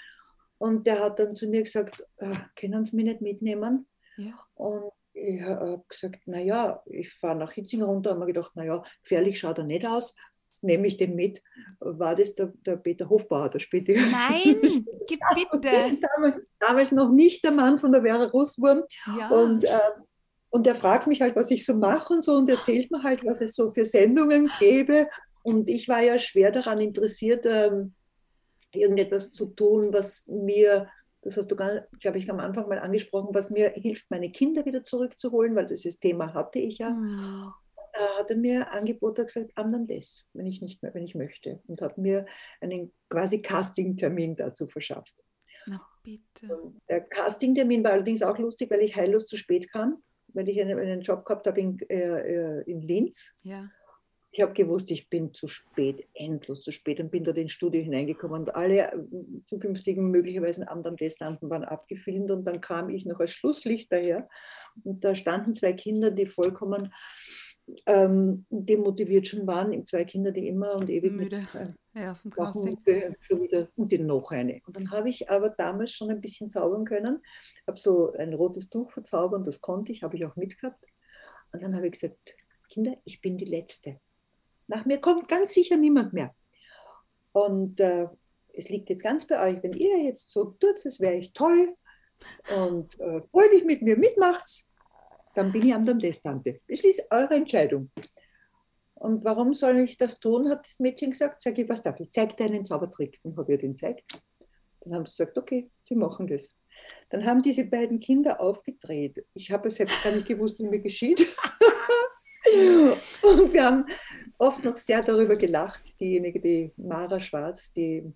Und 0.57 0.87
der 0.87 1.03
hat 1.03 1.19
dann 1.19 1.35
zu 1.35 1.47
mir 1.47 1.63
gesagt, 1.63 2.03
äh, 2.17 2.33
können 2.55 2.85
Sie 2.85 2.95
mich 2.95 3.05
nicht 3.05 3.21
mitnehmen? 3.21 3.87
Ja. 4.17 4.33
Und 4.53 4.91
ich 5.13 5.41
habe 5.41 5.83
gesagt, 5.87 6.27
naja, 6.27 6.81
ich 6.85 7.13
fahre 7.13 7.37
nach 7.37 7.51
Hitzing 7.51 7.81
runter 7.81 8.11
und 8.11 8.15
habe 8.15 8.19
mir 8.21 8.33
gedacht, 8.33 8.55
naja, 8.55 8.83
gefährlich 9.01 9.39
schaut 9.39 9.57
er 9.57 9.63
nicht 9.63 9.85
aus, 9.85 10.15
nehme 10.61 10.87
ich 10.87 10.97
den 10.97 11.15
mit. 11.15 11.41
War 11.79 12.15
das 12.15 12.35
der, 12.35 12.53
der 12.65 12.77
Peter 12.77 13.09
Hofbauer, 13.09 13.49
der 13.49 13.59
später? 13.59 13.93
Nein, 13.93 14.61
bitte. 15.61 15.99
damals, 16.01 16.47
damals, 16.59 16.91
noch 16.91 17.11
nicht 17.11 17.43
der 17.43 17.51
Mann 17.51 17.79
von 17.79 17.91
der 17.91 18.01
Vera 18.01 18.25
Russwurm. 18.25 18.83
Ja. 19.17 19.29
Und 19.29 19.63
äh, 19.63 19.79
und 20.55 20.65
er 20.67 20.75
fragt 20.75 21.05
mich 21.05 21.21
halt, 21.21 21.35
was 21.35 21.51
ich 21.51 21.65
so 21.65 21.73
mache 21.73 22.13
und 22.13 22.23
so 22.23 22.35
und 22.35 22.49
erzählt 22.49 22.89
mir 22.89 23.03
halt, 23.03 23.25
was 23.25 23.41
es 23.41 23.55
so 23.55 23.71
für 23.71 23.83
Sendungen 23.83 24.49
gäbe. 24.57 25.09
Und 25.43 25.67
ich 25.67 25.89
war 25.89 26.01
ja 26.01 26.17
schwer 26.17 26.49
daran 26.49 26.79
interessiert, 26.79 27.45
ähm, 27.45 27.93
irgendetwas 28.71 29.33
zu 29.33 29.47
tun, 29.47 29.91
was 29.91 30.25
mir, 30.27 30.89
das 31.23 31.35
hast 31.35 31.51
du, 31.51 31.57
glaube 31.57 32.17
ich, 32.17 32.31
am 32.31 32.39
Anfang 32.39 32.69
mal 32.69 32.79
angesprochen, 32.79 33.35
was 33.35 33.49
mir 33.49 33.71
hilft, 33.71 34.09
meine 34.09 34.31
Kinder 34.31 34.65
wieder 34.65 34.85
zurückzuholen, 34.85 35.57
weil 35.57 35.67
dieses 35.67 35.99
Thema 35.99 36.33
hatte 36.33 36.59
ich 36.59 36.77
ja. 36.77 36.91
Mhm. 36.91 37.51
Da 37.91 38.19
hat 38.19 38.29
er 38.29 38.37
mir 38.37 38.71
angeboten, 38.71 39.25
gesagt, 39.25 39.51
anderen 39.55 39.87
das, 39.87 40.25
wenn 40.31 40.45
ich 40.45 40.61
nicht 40.61 40.81
mehr, 40.81 40.93
wenn 40.93 41.03
ich 41.03 41.15
möchte. 41.15 41.59
Und 41.67 41.81
hat 41.81 41.97
mir 41.97 42.23
einen 42.61 42.93
quasi 43.09 43.41
Casting-Termin 43.41 44.37
dazu 44.37 44.67
verschafft. 44.67 45.15
Na 45.65 45.85
bitte. 46.01 46.55
Und 46.55 46.79
der 46.87 47.01
Casting-Termin 47.01 47.83
war 47.83 47.91
allerdings 47.91 48.21
auch 48.21 48.37
lustig, 48.37 48.71
weil 48.71 48.83
ich 48.83 48.95
heillos 48.95 49.25
zu 49.25 49.35
spät 49.35 49.69
kam 49.69 50.01
weil 50.35 50.47
ich 50.49 50.61
einen, 50.61 50.77
einen 50.77 51.01
Job 51.01 51.25
gehabt 51.25 51.47
habe 51.47 51.59
in, 51.59 51.79
äh, 51.89 52.59
äh, 52.59 52.63
in 52.69 52.81
Linz. 52.81 53.33
Ja. 53.41 53.69
Ich 54.35 54.41
habe 54.41 54.51
gewusst, 54.51 54.91
ich 54.91 55.09
bin 55.09 55.33
zu 55.33 55.47
spät, 55.47 56.09
endlos 56.13 56.61
zu 56.61 56.73
spät 56.73 56.99
und 56.99 57.09
bin 57.09 57.23
dort 57.23 57.37
ins 57.37 57.53
Studio 57.53 57.81
hineingekommen 57.81 58.41
und 58.41 58.53
alle 58.53 58.91
äh, 58.91 58.97
zukünftigen 59.45 60.11
möglicherweise 60.11 60.67
anderen 60.67 60.97
Testanten 60.97 61.49
waren 61.49 61.63
abgefilmt 61.63 62.29
und 62.31 62.43
dann 62.43 62.59
kam 62.59 62.89
ich 62.89 63.05
noch 63.05 63.21
als 63.21 63.31
Schlusslicht 63.31 63.93
daher 63.93 64.27
und 64.83 65.05
da 65.05 65.15
standen 65.15 65.55
zwei 65.55 65.71
Kinder, 65.71 66.11
die 66.11 66.25
vollkommen 66.25 66.93
ähm, 67.85 68.45
demotiviert 68.49 69.25
schon 69.25 69.47
waren, 69.47 69.85
zwei 69.85 70.03
Kinder, 70.03 70.33
die 70.33 70.49
immer 70.49 70.75
und 70.75 70.89
ewig 70.89 71.13
müde. 71.13 71.47
Mit, 71.53 71.55
äh, 71.55 72.01
ja, 72.01 72.15
vom 72.15 72.29
Casting. 72.29 72.77
Wieder, 72.85 73.69
und 73.77 73.89
die 73.93 73.99
noch 73.99 74.31
eine. 74.31 74.59
Und 74.67 74.75
dann 74.75 74.91
habe 74.91 75.09
ich 75.09 75.29
aber 75.29 75.51
damals 75.51 75.91
schon 75.91 76.09
ein 76.09 76.19
bisschen 76.19 76.49
zaubern 76.49 76.83
können, 76.83 77.21
habe 77.65 77.79
so 77.79 78.11
ein 78.11 78.33
rotes 78.33 78.69
Tuch 78.69 78.91
verzaubern, 78.91 79.45
das 79.45 79.61
konnte 79.61 79.93
ich, 79.93 80.03
habe 80.03 80.17
ich 80.17 80.25
auch 80.25 80.35
mitgehabt. 80.35 80.83
Und 81.53 81.63
dann 81.63 81.73
habe 81.73 81.85
ich 81.85 81.93
gesagt, 81.93 82.35
Kinder, 82.67 82.97
ich 83.05 83.21
bin 83.21 83.37
die 83.37 83.45
Letzte. 83.45 84.01
Nach 84.67 84.85
mir 84.85 84.99
kommt 84.99 85.27
ganz 85.27 85.53
sicher 85.53 85.77
niemand 85.77 86.13
mehr. 86.13 86.33
Und 87.31 87.79
äh, 87.79 88.07
es 88.53 88.69
liegt 88.69 88.89
jetzt 88.89 89.03
ganz 89.03 89.25
bei 89.25 89.49
euch, 89.49 89.61
wenn 89.61 89.73
ihr 89.73 90.03
jetzt 90.03 90.31
so 90.31 90.45
tut, 90.45 90.83
das 90.83 90.99
wäre 90.99 91.15
ich 91.15 91.33
toll 91.33 91.75
und 92.57 92.99
äh, 92.99 93.21
freudig 93.31 93.65
mit 93.65 93.81
mir 93.81 93.97
mitmacht, 93.97 94.65
dann 95.35 95.51
bin 95.51 95.67
ich 95.67 95.73
am 95.73 95.99
Testante. 95.99 96.61
Es 96.67 96.83
ist 96.83 97.03
eure 97.11 97.35
Entscheidung. 97.35 97.91
Und 98.93 99.25
warum 99.25 99.53
soll 99.53 99.79
ich 99.79 99.97
das 99.97 100.19
tun, 100.19 100.49
hat 100.49 100.65
das 100.65 100.79
Mädchen 100.79 101.11
gesagt. 101.11 101.41
Sag 101.41 101.57
ich, 101.57 101.67
was 101.67 101.81
darf 101.81 101.99
ich? 101.99 102.11
Zeig 102.11 102.37
dir 102.37 102.45
einen 102.45 102.65
Zaubertrick. 102.65 103.19
Dann 103.21 103.35
habe 103.35 103.53
ich 103.53 103.59
den 103.59 103.73
gezeigt. 103.73 104.17
Dann 104.81 104.95
haben 104.95 105.05
sie 105.05 105.11
gesagt, 105.17 105.37
okay, 105.37 105.69
sie 105.83 105.95
machen 105.95 106.27
das. 106.27 106.55
Dann 107.09 107.25
haben 107.25 107.43
diese 107.43 107.65
beiden 107.65 107.99
Kinder 107.99 108.39
aufgedreht. 108.39 109.25
Ich 109.33 109.51
habe 109.51 109.69
selbst 109.69 110.03
gar 110.03 110.15
nicht 110.15 110.27
gewusst, 110.27 110.59
wie 110.59 110.67
mir 110.67 110.79
geschieht. 110.79 111.19
Und 113.21 113.53
wir 113.53 113.65
haben 113.65 113.85
oft 114.37 114.63
noch 114.63 114.77
sehr 114.77 115.01
darüber 115.01 115.35
gelacht. 115.35 115.99
Diejenige, 115.99 116.39
die 116.39 116.71
Mara 116.77 117.19
Schwarz, 117.19 117.71
die 117.73 118.13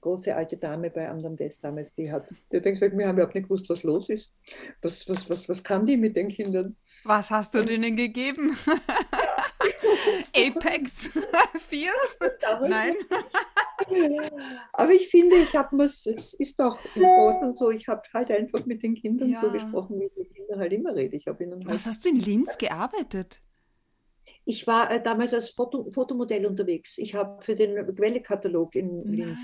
große 0.00 0.34
alte 0.34 0.56
Dame 0.56 0.90
bei 0.90 1.08
Amdam 1.08 1.36
Des 1.36 1.60
damals, 1.60 1.94
die 1.94 2.10
hat, 2.10 2.28
die 2.50 2.56
hat 2.56 2.64
gesagt, 2.64 2.96
wir 2.96 3.06
haben 3.06 3.16
überhaupt 3.16 3.34
nicht 3.34 3.44
gewusst, 3.44 3.68
was 3.68 3.82
los 3.82 4.08
ist. 4.08 4.32
Was, 4.82 5.08
was, 5.08 5.28
was, 5.28 5.48
was 5.48 5.62
kann 5.62 5.86
die 5.86 5.96
mit 5.96 6.16
den 6.16 6.28
Kindern? 6.28 6.76
Was 7.04 7.30
hast 7.30 7.54
du 7.54 7.62
denen 7.62 7.96
gegeben? 7.96 8.56
Apex 10.34 11.10
Fears? 11.58 12.18
Nein. 12.68 12.94
Aber 14.72 14.92
ich 14.92 15.08
finde, 15.08 15.36
ich 15.36 15.54
habe 15.54 15.82
es 15.84 16.06
ist 16.06 16.58
doch 16.60 16.78
im 16.94 17.02
Großen 17.02 17.54
so, 17.54 17.70
ich 17.70 17.88
habe 17.88 18.02
halt 18.12 18.30
einfach 18.30 18.64
mit 18.66 18.82
den 18.82 18.94
Kindern 18.94 19.30
ja. 19.30 19.40
so 19.40 19.50
gesprochen, 19.50 20.00
wie 20.00 20.04
ich 20.04 20.16
mit 20.16 20.34
Kindern 20.34 20.60
halt 20.60 20.72
immer 20.72 20.94
rede. 20.94 21.16
Ich 21.16 21.26
ihnen 21.26 21.52
halt 21.52 21.66
Was 21.66 21.86
hast 21.86 22.04
du 22.04 22.10
in 22.10 22.16
Linz 22.16 22.58
gearbeitet? 22.58 23.42
Ich 24.50 24.66
war 24.66 24.90
äh, 24.90 25.00
damals 25.00 25.32
als 25.32 25.50
Foto, 25.50 25.90
Fotomodell 25.92 26.44
unterwegs. 26.44 26.98
Ich 26.98 27.14
habe 27.14 27.40
für 27.40 27.54
den 27.54 27.94
Quellekatalog 27.94 28.74
in 28.74 29.02
Nein. 29.04 29.12
Linz 29.12 29.40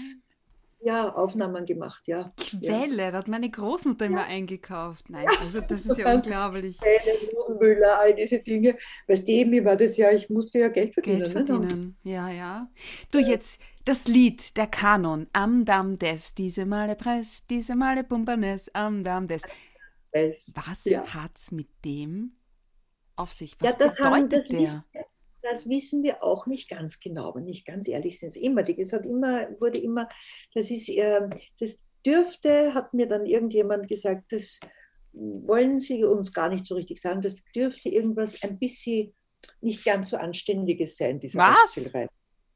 ja, 0.81 1.09
Aufnahmen 1.15 1.65
gemacht, 1.65 2.03
ja. 2.07 2.33
Quelle, 2.37 3.03
ja. 3.05 3.11
da 3.11 3.19
hat 3.19 3.29
meine 3.29 3.51
Großmutter 3.51 4.05
ja. 4.05 4.11
immer 4.11 4.25
eingekauft. 4.25 5.09
Nein, 5.09 5.27
also 5.41 5.61
das 5.61 5.87
ist 5.87 5.99
ja 5.99 6.15
unglaublich. 6.15 6.79
Quelle, 6.79 7.59
Müller, 7.59 8.01
all 8.01 8.15
diese 8.15 8.41
Dinge. 8.41 8.77
Weißt 9.07 9.27
du, 9.27 9.47
mir 9.47 9.65
war 9.65 9.77
das 9.77 9.97
ja, 9.97 10.13
ich 10.13 10.29
musste 10.29 10.59
ja 10.59 10.69
Geld 10.69 10.95
verdienen. 10.95 11.23
Geld 11.23 11.35
ne? 11.35 11.47
verdienen, 11.47 11.97
ne? 12.03 12.13
ja, 12.13 12.29
ja. 12.31 12.71
Du, 13.11 13.19
jetzt 13.19 13.61
das 13.85 14.07
Lied, 14.07 14.57
der 14.57 14.67
Kanon, 14.67 15.29
Am 15.33 15.65
Dam 15.65 15.99
des, 15.99 16.35
diese 16.35 16.67
Male 16.67 16.95
Press, 16.95 17.47
diese 17.47 17.75
Male 17.75 18.05
Pumpernes, 18.05 18.73
Am 18.75 19.03
Dam 19.03 19.27
des. 19.27 19.43
Was 20.13 20.85
ja. 20.85 21.05
hat's 21.15 21.53
mit 21.53 21.69
dem 21.85 22.36
auf 23.17 23.33
sich? 23.33 23.57
Was 23.61 23.73
ja, 23.73 23.77
das 23.79 23.97
bedeutet 23.97 24.05
haben, 24.05 24.29
das 24.29 24.49
der? 24.49 24.59
Wissen, 24.59 24.85
das 25.43 25.69
wissen 25.69 26.03
wir 26.03 26.23
auch 26.23 26.47
nicht 26.47 26.69
ganz 26.69 26.99
genau, 27.01 27.35
wenn 27.35 27.45
nicht 27.45 27.67
ganz 27.67 27.89
ehrlich 27.89 28.19
sind. 28.19 28.31
Es 28.31 28.37
immer, 28.37 28.69
es 28.69 28.93
hat 28.93 29.07
immer, 29.07 29.49
wurde 29.61 29.79
immer, 29.79 30.09
das 30.55 30.71
ist, 30.71 30.89
äh, 30.89 31.29
das 31.59 31.83
dürfte, 32.05 32.75
hat 32.75 32.95
mir 32.95 33.07
dann 33.07 33.27
irgendjemand 33.27 33.89
gesagt, 33.89 34.33
das 34.33 34.61
wollen 35.13 35.81
Sie 35.81 36.05
uns 36.05 36.33
gar 36.33 36.49
nicht 36.49 36.67
so 36.67 36.75
richtig 36.75 37.01
sagen, 37.01 37.23
das 37.23 37.37
dürfte 37.55 37.89
irgendwas 37.89 38.43
ein 38.43 38.59
bisschen 38.59 39.15
nicht 39.61 39.85
ganz 39.85 40.11
so 40.11 40.17
Anständiges 40.17 40.97
sein, 40.97 41.21
diese 41.21 41.39
Was? 41.39 41.91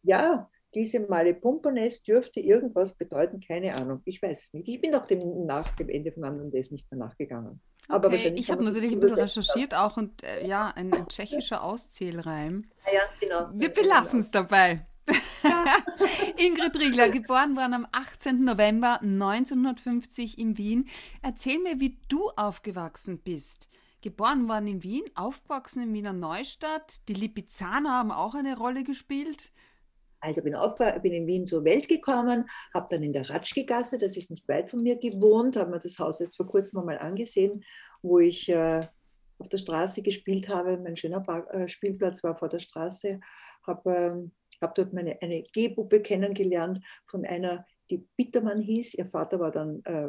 Ja, 0.02 0.50
diese 0.74 1.00
Male 1.00 1.34
Pumpernes 1.34 2.02
dürfte 2.02 2.40
irgendwas 2.40 2.94
bedeuten, 2.94 3.40
keine 3.40 3.74
Ahnung. 3.74 4.02
Ich 4.04 4.22
weiß 4.22 4.44
es 4.44 4.54
nicht. 4.54 4.68
Ich 4.68 4.80
bin 4.80 4.94
auch 4.94 5.06
dem, 5.06 5.46
nach 5.46 5.68
dem 5.76 5.88
Ende 5.88 6.12
von 6.12 6.24
Anderen 6.24 6.50
Days 6.50 6.70
nicht 6.70 6.90
mehr 6.90 6.98
nachgegangen. 6.98 7.60
Okay, 7.88 7.94
Aber 7.96 8.12
ich 8.12 8.50
habe 8.50 8.62
natürlich 8.62 8.92
ein 8.92 9.00
bisschen 9.00 9.18
recherchiert 9.18 9.74
auch 9.74 9.96
und 9.96 10.22
äh, 10.22 10.46
ja, 10.46 10.68
ein, 10.68 10.92
ein, 10.92 11.08
tschechischer 11.08 11.64
Auszählreim. 11.64 12.66
Ja, 12.86 12.92
ja 12.94 13.00
genau. 13.20 13.60
Wir 13.60 13.70
belassen 13.70 14.20
es 14.20 14.30
dabei. 14.30 14.86
Ja. 15.42 15.64
Ingrid 16.36 16.78
Riegler, 16.78 17.08
geboren 17.08 17.56
worden 17.56 17.74
am 17.74 17.86
18. 17.90 18.44
November 18.44 19.00
1950 19.00 20.38
in 20.38 20.56
Wien. 20.56 20.88
Erzähl 21.22 21.58
mir, 21.58 21.80
wie 21.80 21.98
du 22.08 22.30
aufgewachsen 22.36 23.18
bist. 23.18 23.68
Geboren 24.02 24.48
worden 24.48 24.68
in 24.68 24.82
Wien, 24.82 25.04
aufgewachsen 25.14 25.82
in 25.82 25.92
Wiener 25.92 26.12
Neustadt. 26.12 27.00
Die 27.08 27.14
Lipizzaner 27.14 27.90
haben 27.90 28.12
auch 28.12 28.34
eine 28.34 28.56
Rolle 28.56 28.84
gespielt. 28.84 29.50
Also 30.20 30.42
bin, 30.42 30.54
auf, 30.54 30.76
bin 30.76 31.12
in 31.12 31.26
Wien 31.26 31.46
zur 31.46 31.64
Welt 31.64 31.88
gekommen, 31.88 32.48
habe 32.74 32.88
dann 32.90 33.02
in 33.02 33.12
der 33.12 33.28
Ratschgegasse, 33.28 33.98
das 33.98 34.16
ist 34.16 34.30
nicht 34.30 34.46
weit 34.48 34.70
von 34.70 34.82
mir 34.82 34.96
gewohnt, 34.96 35.56
habe 35.56 35.70
mir 35.70 35.78
das 35.78 35.98
Haus 35.98 36.20
erst 36.20 36.36
vor 36.36 36.46
kurzem 36.46 36.84
mal 36.84 36.98
angesehen, 36.98 37.64
wo 38.02 38.18
ich 38.18 38.48
äh, 38.48 38.86
auf 39.38 39.48
der 39.48 39.58
Straße 39.58 40.02
gespielt 40.02 40.48
habe. 40.48 40.78
Mein 40.78 40.96
schöner 40.96 41.20
Bar, 41.20 41.52
äh, 41.54 41.68
Spielplatz 41.68 42.22
war 42.22 42.36
vor 42.36 42.48
der 42.48 42.60
Straße. 42.60 43.20
Habe 43.66 43.90
ähm, 43.90 44.32
hab 44.60 44.74
dort 44.74 44.92
meine, 44.92 45.20
eine 45.22 45.42
Gehpuppe 45.42 46.00
kennengelernt 46.00 46.84
von 47.06 47.24
einer, 47.24 47.66
die 47.88 48.06
Bittermann 48.16 48.60
hieß. 48.60 48.94
Ihr 48.94 49.06
Vater 49.06 49.40
war 49.40 49.50
dann 49.50 49.82
äh, 49.84 50.08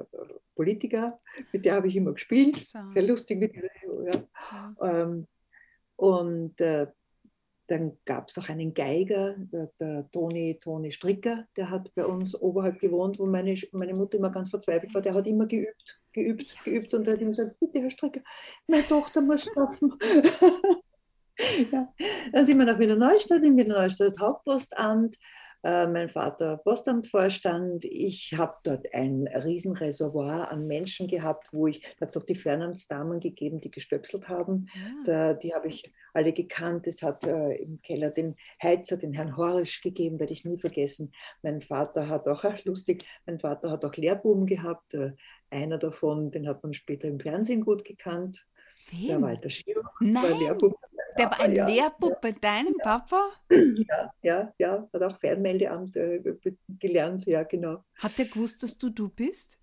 Politiker, 0.55 1.19
mit 1.51 1.65
der 1.65 1.75
habe 1.75 1.87
ich 1.87 1.95
immer 1.95 2.13
gespielt. 2.13 2.67
Sehr 2.93 3.03
lustig 3.03 3.39
mit 3.39 3.55
ihr. 3.55 3.69
Ja. 4.05 4.23
ja. 4.51 5.01
Ähm, 5.01 5.27
und 5.95 6.59
äh, 6.59 6.87
dann 7.71 7.97
gab 8.03 8.27
es 8.27 8.37
auch 8.37 8.49
einen 8.49 8.73
Geiger, 8.73 9.35
der, 9.37 9.71
der 9.79 10.11
Toni, 10.11 10.59
Toni 10.61 10.91
Stricker, 10.91 11.45
der 11.55 11.69
hat 11.69 11.93
bei 11.95 12.05
uns 12.05 12.35
oberhalb 12.35 12.79
gewohnt, 12.79 13.17
wo 13.17 13.25
meine, 13.25 13.55
meine 13.71 13.93
Mutter 13.93 14.17
immer 14.17 14.29
ganz 14.29 14.49
verzweifelt 14.49 14.93
war. 14.93 15.01
Der 15.01 15.13
hat 15.13 15.25
immer 15.25 15.45
geübt, 15.45 16.01
geübt, 16.11 16.53
geübt 16.65 16.93
und 16.93 17.07
hat 17.07 17.21
immer 17.21 17.31
gesagt, 17.31 17.57
bitte 17.61 17.79
Herr 17.79 17.89
Stricker, 17.89 18.21
meine 18.67 18.83
Tochter 18.85 19.21
muss 19.21 19.43
schlafen. 19.43 19.93
ja. 21.71 21.93
Dann 22.33 22.45
sind 22.45 22.57
wir 22.57 22.65
nach 22.65 22.77
Wiener 22.77 22.97
Neustadt, 22.97 23.43
in 23.43 23.55
Wiener 23.55 23.79
Neustadt 23.79 24.19
Hauptpostamt 24.19 25.17
äh, 25.63 25.87
mein 25.87 26.09
Vater 26.09 26.57
Postamtvorstand. 26.57 27.85
Ich 27.85 28.33
habe 28.37 28.55
dort 28.63 28.93
ein 28.93 29.27
Riesenreservoir 29.27 30.49
an 30.49 30.67
Menschen 30.67 31.07
gehabt, 31.07 31.49
wo 31.51 31.67
ich, 31.67 31.81
da 31.81 32.01
hat 32.01 32.09
es 32.09 32.17
auch 32.17 32.23
die 32.23 32.35
Fernamtsdamen 32.35 33.19
gegeben, 33.19 33.61
die 33.61 33.71
gestöpselt 33.71 34.27
haben. 34.27 34.67
Ja. 34.73 34.81
Ah. 34.81 35.03
Da, 35.05 35.33
die 35.33 35.53
habe 35.53 35.67
ich 35.67 35.91
alle 36.13 36.33
gekannt. 36.33 36.87
Es 36.87 37.01
hat 37.01 37.25
äh, 37.25 37.55
im 37.55 37.81
Keller 37.81 38.09
den 38.09 38.35
Heizer, 38.61 38.97
den 38.97 39.13
Herrn 39.13 39.37
Horisch 39.37 39.81
gegeben, 39.81 40.19
werde 40.19 40.33
ich 40.33 40.45
nie 40.45 40.57
vergessen. 40.57 41.11
Mein 41.41 41.61
Vater 41.61 42.07
hat 42.07 42.27
auch, 42.27 42.43
ach, 42.43 42.63
lustig, 42.65 43.05
mein 43.25 43.39
Vater 43.39 43.71
hat 43.71 43.85
auch 43.85 43.95
Lehrbuben 43.95 44.45
gehabt. 44.45 44.93
Äh, 44.93 45.11
einer 45.49 45.77
davon, 45.77 46.31
den 46.31 46.47
hat 46.47 46.63
man 46.63 46.73
später 46.73 47.07
im 47.07 47.19
Fernsehen 47.19 47.61
gut 47.61 47.83
gekannt. 47.83 48.45
Wen? 48.89 49.07
Der 49.07 49.21
Walter 49.21 49.49
Schirr 49.49 49.83
war 49.99 50.39
Lehrbuben 50.39 50.77
der 51.17 51.25
war 51.25 51.39
ein 51.39 51.55
ja, 51.55 51.67
Lehrbub 51.67 52.21
bei 52.21 52.31
deinem 52.31 52.75
ja. 52.79 52.83
Papa? 52.83 53.31
Ja, 53.49 54.13
ja, 54.21 54.53
ja, 54.57 54.87
hat 54.93 55.03
auch 55.03 55.19
Fernmeldeamt 55.19 55.95
äh, 55.95 56.21
gelernt, 56.79 57.25
ja, 57.25 57.43
genau. 57.43 57.83
Hat 57.97 58.17
er 58.17 58.25
gewusst, 58.25 58.63
dass 58.63 58.77
du 58.77 58.89
du 58.89 59.09
bist? 59.09 59.57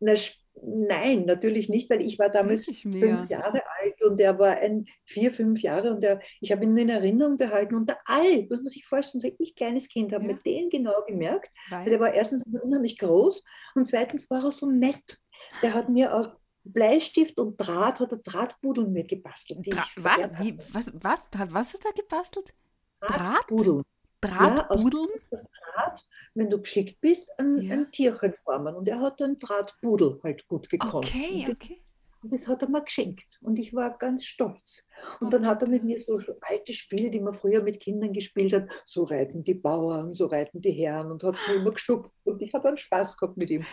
Na, 0.00 0.14
nein, 0.62 1.24
natürlich 1.24 1.68
nicht, 1.68 1.88
weil 1.90 2.02
ich 2.02 2.18
war 2.18 2.28
damals 2.28 2.66
fünf 2.66 3.30
Jahre 3.30 3.62
alt 3.80 4.02
und 4.02 4.20
er 4.20 4.38
war 4.38 4.58
ein 4.58 4.86
vier, 5.04 5.32
fünf 5.32 5.62
Jahre 5.62 5.92
und 5.92 6.02
er, 6.04 6.20
ich 6.40 6.52
habe 6.52 6.64
ihn 6.64 6.76
in 6.76 6.88
Erinnerung 6.88 7.36
behalten 7.38 7.74
und 7.74 7.88
der 7.88 7.98
All, 8.06 8.46
muss 8.48 8.76
ich 8.76 8.86
vorstellen, 8.86 9.20
so 9.20 9.30
ich 9.38 9.54
kleines 9.54 9.88
Kind 9.88 10.12
habe 10.12 10.24
ja. 10.24 10.32
mir 10.32 10.40
den 10.44 10.68
genau 10.68 11.04
gemerkt, 11.06 11.50
weil, 11.70 11.86
weil 11.86 11.92
er 11.92 12.00
war 12.00 12.14
erstens 12.14 12.44
unheimlich 12.44 12.98
groß 12.98 13.42
und 13.74 13.88
zweitens 13.88 14.30
war 14.30 14.44
er 14.44 14.52
so 14.52 14.70
nett. 14.70 15.18
Der 15.62 15.74
hat 15.74 15.88
mir 15.88 16.14
aus 16.14 16.40
Bleistift 16.64 17.38
und 17.38 17.56
Draht 17.56 18.00
hat 18.00 18.12
er 18.12 18.18
Drahtbudeln 18.18 18.92
mir 18.92 19.04
gebastelt. 19.04 19.60
Dra 19.66 19.84
was, 19.96 20.18
wie, 20.40 20.58
was, 20.72 20.92
was, 20.94 21.28
was 21.32 21.74
hat 21.74 21.84
er 21.84 21.92
gebastelt? 21.92 22.54
Drahtbudeln. 23.00 23.82
Drahtbudeln? 24.20 25.08
Ja, 25.12 25.20
das 25.30 25.46
Draht, 25.50 26.06
wenn 26.34 26.50
du 26.50 26.60
geschickt 26.60 27.00
bist, 27.00 27.28
ein, 27.38 27.60
ja. 27.60 27.74
ein 27.74 27.90
Tierchen 27.90 28.32
formen. 28.32 28.74
Und 28.74 28.88
er 28.88 29.00
hat 29.00 29.20
einen 29.20 29.38
Drahtbudel 29.38 30.20
halt 30.22 30.48
gut 30.48 30.68
gekonnt. 30.70 31.06
Okay, 31.06 31.46
okay. 31.50 31.80
Und 32.22 32.32
das 32.32 32.48
hat 32.48 32.62
er 32.62 32.70
mir 32.70 32.82
geschenkt. 32.82 33.38
Und 33.42 33.58
ich 33.58 33.74
war 33.74 33.98
ganz 33.98 34.24
stolz. 34.24 34.86
Und 35.20 35.30
dann 35.34 35.46
hat 35.46 35.60
er 35.60 35.68
mit 35.68 35.84
mir 35.84 36.00
so 36.00 36.18
alte 36.40 36.72
Spiele, 36.72 37.10
die 37.10 37.20
man 37.20 37.34
früher 37.34 37.62
mit 37.62 37.80
Kindern 37.80 38.14
gespielt 38.14 38.54
hat, 38.54 38.84
so 38.86 39.02
reiten 39.02 39.44
die 39.44 39.52
Bauern, 39.52 40.14
so 40.14 40.24
reiten 40.24 40.62
die 40.62 40.72
Herren 40.72 41.12
und 41.12 41.22
hat 41.22 41.36
mir 41.46 41.56
immer 41.56 41.72
geschubst. 41.72 42.14
Und 42.24 42.40
ich 42.40 42.54
habe 42.54 42.68
einen 42.68 42.78
Spaß 42.78 43.18
gehabt 43.18 43.36
mit 43.36 43.50
ihm. 43.50 43.66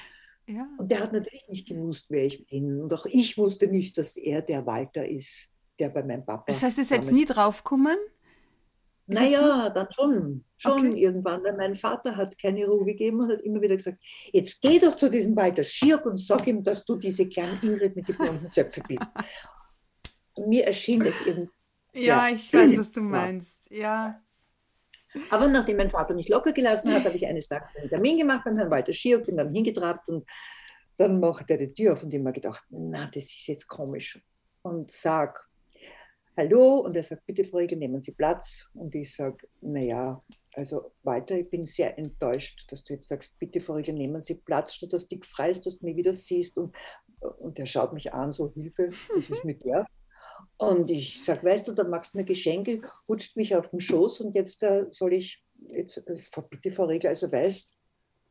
Ja. 0.52 0.68
Und 0.78 0.92
der 0.92 1.00
hat 1.00 1.14
natürlich 1.14 1.48
nicht 1.48 1.68
gewusst, 1.68 2.08
wer 2.10 2.26
ich 2.26 2.46
bin. 2.48 2.82
Und 2.82 2.94
auch 2.94 3.06
ich 3.06 3.38
wusste 3.38 3.68
nicht, 3.68 3.98
dass 3.98 4.18
er 4.18 4.42
der 4.42 4.66
Walter 4.66 5.08
ist, 5.08 5.50
der 5.80 5.90
bei 5.90 6.04
meinem 6.04 6.26
Papa. 6.26 6.44
Das 6.48 6.62
heißt, 6.64 6.78
ihr 6.78 6.84
seid 6.84 7.10
nie 7.12 7.26
draufgekommen? 7.26 7.98
Naja, 9.08 9.70
dann 9.70 9.88
schon. 9.92 10.46
Schon 10.58 10.90
okay. 10.90 11.04
irgendwann. 11.04 11.44
Weil 11.44 11.58
mein 11.58 11.76
Vater 11.76 12.16
hat 12.16 12.38
keine 12.38 12.66
Ruhe 12.66 12.86
gegeben 12.86 13.20
und 13.22 13.32
hat 13.32 13.42
immer 13.42 13.62
wieder 13.62 13.76
gesagt: 13.76 13.98
Jetzt 14.32 14.62
geh 14.62 14.80
doch 14.80 14.96
zu 14.96 15.10
diesem 15.10 15.36
Walter 15.36 15.64
Schirk 15.64 16.06
und 16.06 16.18
sag 16.18 16.48
ihm, 16.48 16.64
dass 16.64 16.86
du 16.86 16.96
diese 16.96 17.28
kleine 17.28 17.58
Ingrid 17.62 17.96
mit 17.96 18.08
den 18.08 18.16
blonden 18.16 18.52
Zöpfen 18.52 18.84
bist. 18.88 19.02
Mir 20.48 20.66
erschien 20.66 21.04
das 21.04 21.16
irgendwie. 21.26 21.52
Ja, 21.96 22.30
ich 22.30 22.54
weiß, 22.54 22.78
was 22.78 22.92
du 22.92 23.02
meinst. 23.02 23.70
Ja. 23.70 24.22
Aber 25.30 25.48
nachdem 25.48 25.78
mein 25.78 25.90
Vater 25.90 26.14
nicht 26.14 26.30
locker 26.30 26.54
gelassen 26.54 26.94
hat, 26.94 27.04
habe 27.06 27.18
ich 27.18 27.28
eines 27.28 27.48
Tages 27.48 27.70
einen 27.76 27.90
Termin 27.90 28.18
gemacht 28.18 28.44
beim 28.46 28.58
Herrn 28.58 28.72
Walter 28.72 28.94
Schier, 28.94 29.20
bin 29.20 29.38
dann 29.38 29.54
hingetrabt 29.54 30.08
und 30.10 30.28
dann 30.98 31.20
macht 31.20 31.50
er 31.50 31.58
die 31.58 31.74
Tür 31.74 31.94
auf 31.94 32.04
und 32.04 32.14
habe 32.14 32.32
gedacht, 32.32 32.64
na, 32.70 33.08
das 33.08 33.26
ist 33.26 33.48
jetzt 33.48 33.68
komisch. 33.68 34.22
Und 34.62 34.92
sag, 34.92 35.48
hallo, 36.38 36.80
und 36.80 36.96
er 36.96 37.04
sagt, 37.04 37.26
bitte, 37.26 37.44
Frau 37.44 37.58
Riegel, 37.58 37.78
nehmen 37.78 38.02
Sie 38.02 38.12
Platz. 38.12 38.68
Und 38.74 38.94
ich 38.96 39.16
sage, 39.16 39.48
naja, 39.62 40.24
also 40.54 40.94
Walter, 41.04 41.36
ich 41.36 41.50
bin 41.50 41.66
sehr 41.66 41.98
enttäuscht, 41.98 42.72
dass 42.72 42.84
du 42.84 42.94
jetzt 42.94 43.08
sagst, 43.08 43.38
bitte, 43.40 43.62
Frau 43.62 43.74
Riegel, 43.74 43.96
nehmen 43.96 44.22
Sie 44.22 44.36
Platz, 44.36 44.76
statt 44.76 44.94
dass 44.94 45.08
du 45.08 45.18
dich 45.18 45.26
freust, 45.26 45.66
dass 45.66 45.80
du 45.80 45.86
mich 45.86 45.96
wieder 45.96 46.14
siehst. 46.14 46.58
Und, 46.58 46.76
und 47.40 47.58
er 47.60 47.66
schaut 47.66 47.94
mich 47.94 48.14
an, 48.14 48.32
so 48.32 48.52
Hilfe, 48.54 48.92
was 49.16 49.30
ist 49.30 49.44
mit 49.44 49.64
der? 49.66 49.86
Und 50.58 50.92
ich 50.92 51.24
sage, 51.24 51.44
weißt 51.44 51.68
du, 51.68 51.72
da 51.72 51.84
machst 51.84 52.14
du 52.14 52.20
mir 52.20 52.24
Geschenke, 52.24 52.82
rutscht 53.10 53.36
mich 53.36 53.56
auf 53.56 53.70
den 53.72 53.80
Schoß 53.80 54.22
und 54.22 54.36
jetzt 54.36 54.62
äh, 54.62 54.86
soll 54.92 55.14
ich, 55.14 55.44
jetzt 55.68 55.98
äh, 55.98 56.42
bitte 56.50 56.72
Frau 56.72 56.86
Regler, 56.86 57.10
also 57.10 57.32
weißt, 57.32 57.76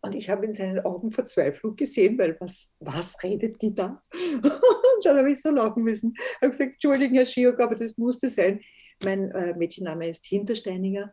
und 0.03 0.15
ich 0.15 0.31
habe 0.31 0.47
in 0.47 0.53
seinen 0.53 0.81
Augen 0.81 1.13
Verzweiflung 1.13 1.77
gesehen, 1.77 2.19
weil 2.19 2.37
was, 2.41 2.73
was 2.81 3.23
redet 3.23 3.61
die 3.61 3.75
da? 3.75 4.03
und 4.13 4.43
dann 5.05 5.19
habe 5.19 5.31
ich 5.31 5.43
so 5.43 5.51
lachen 5.51 5.83
müssen. 5.83 6.15
Ich 6.17 6.37
habe 6.41 6.51
gesagt, 6.51 6.73
Entschuldigung, 6.73 7.17
Herr 7.17 7.27
Schiok, 7.27 7.61
aber 7.61 7.75
das 7.75 7.99
musste 7.99 8.31
sein. 8.31 8.61
Mein 9.05 9.31
äh, 9.33 9.55
Mädchenname 9.57 10.09
ist 10.09 10.25
Hintersteininger. 10.27 11.13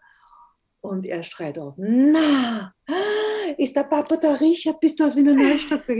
Und 0.80 1.06
er 1.06 1.24
schreit 1.24 1.58
auf, 1.58 1.74
na, 1.78 2.74
ist 3.58 3.76
der 3.76 3.84
Papa 3.84 4.18
der 4.18 4.40
Richard, 4.40 4.80
bist 4.80 5.00
du 5.00 5.06
aus 5.06 5.16
Wiener 5.16 5.34
Neustadt? 5.34 5.84
Sag 5.84 5.98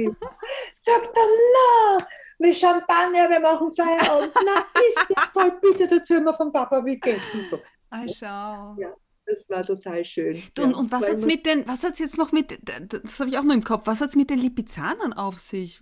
Sagt 0.82 1.16
er, 1.16 1.28
na, 1.54 2.06
wir 2.40 2.54
Champagner, 2.54 3.30
wir 3.30 3.40
machen 3.40 3.72
Feierabend. 3.72 4.34
Na, 4.46 4.66
ist 4.80 5.16
das 5.16 5.32
toll, 5.32 5.58
bitte 5.62 5.88
erzähl 5.90 6.22
mir 6.22 6.34
vom 6.34 6.52
Papa, 6.52 6.82
denn 6.82 7.20
so? 7.50 7.60
Ah, 7.90 8.04
schau. 8.08 8.76
Ja, 8.82 8.94
das 9.26 9.46
war 9.50 9.66
total 9.66 10.04
schön. 10.06 10.44
Du, 10.56 10.64
ja, 10.64 10.68
und, 10.70 10.92
was 10.92 11.08
hat 11.08 11.18
es 11.18 11.26
mit 11.26 11.46
den, 11.46 11.68
was 11.68 11.84
hat 11.84 12.00
jetzt 12.00 12.18
noch 12.18 12.32
mit, 12.32 12.60
das 12.64 13.20
habe 13.20 13.30
ich 13.30 13.38
auch 13.38 13.44
noch 13.44 13.56
im 13.56 13.64
Kopf, 13.64 13.84
was 13.86 14.02
hat 14.02 14.10
es 14.10 14.16
mit 14.16 14.30
den 14.30 14.40
Lipizanern 14.40 15.14
auf 15.14 15.40
sich? 15.40 15.82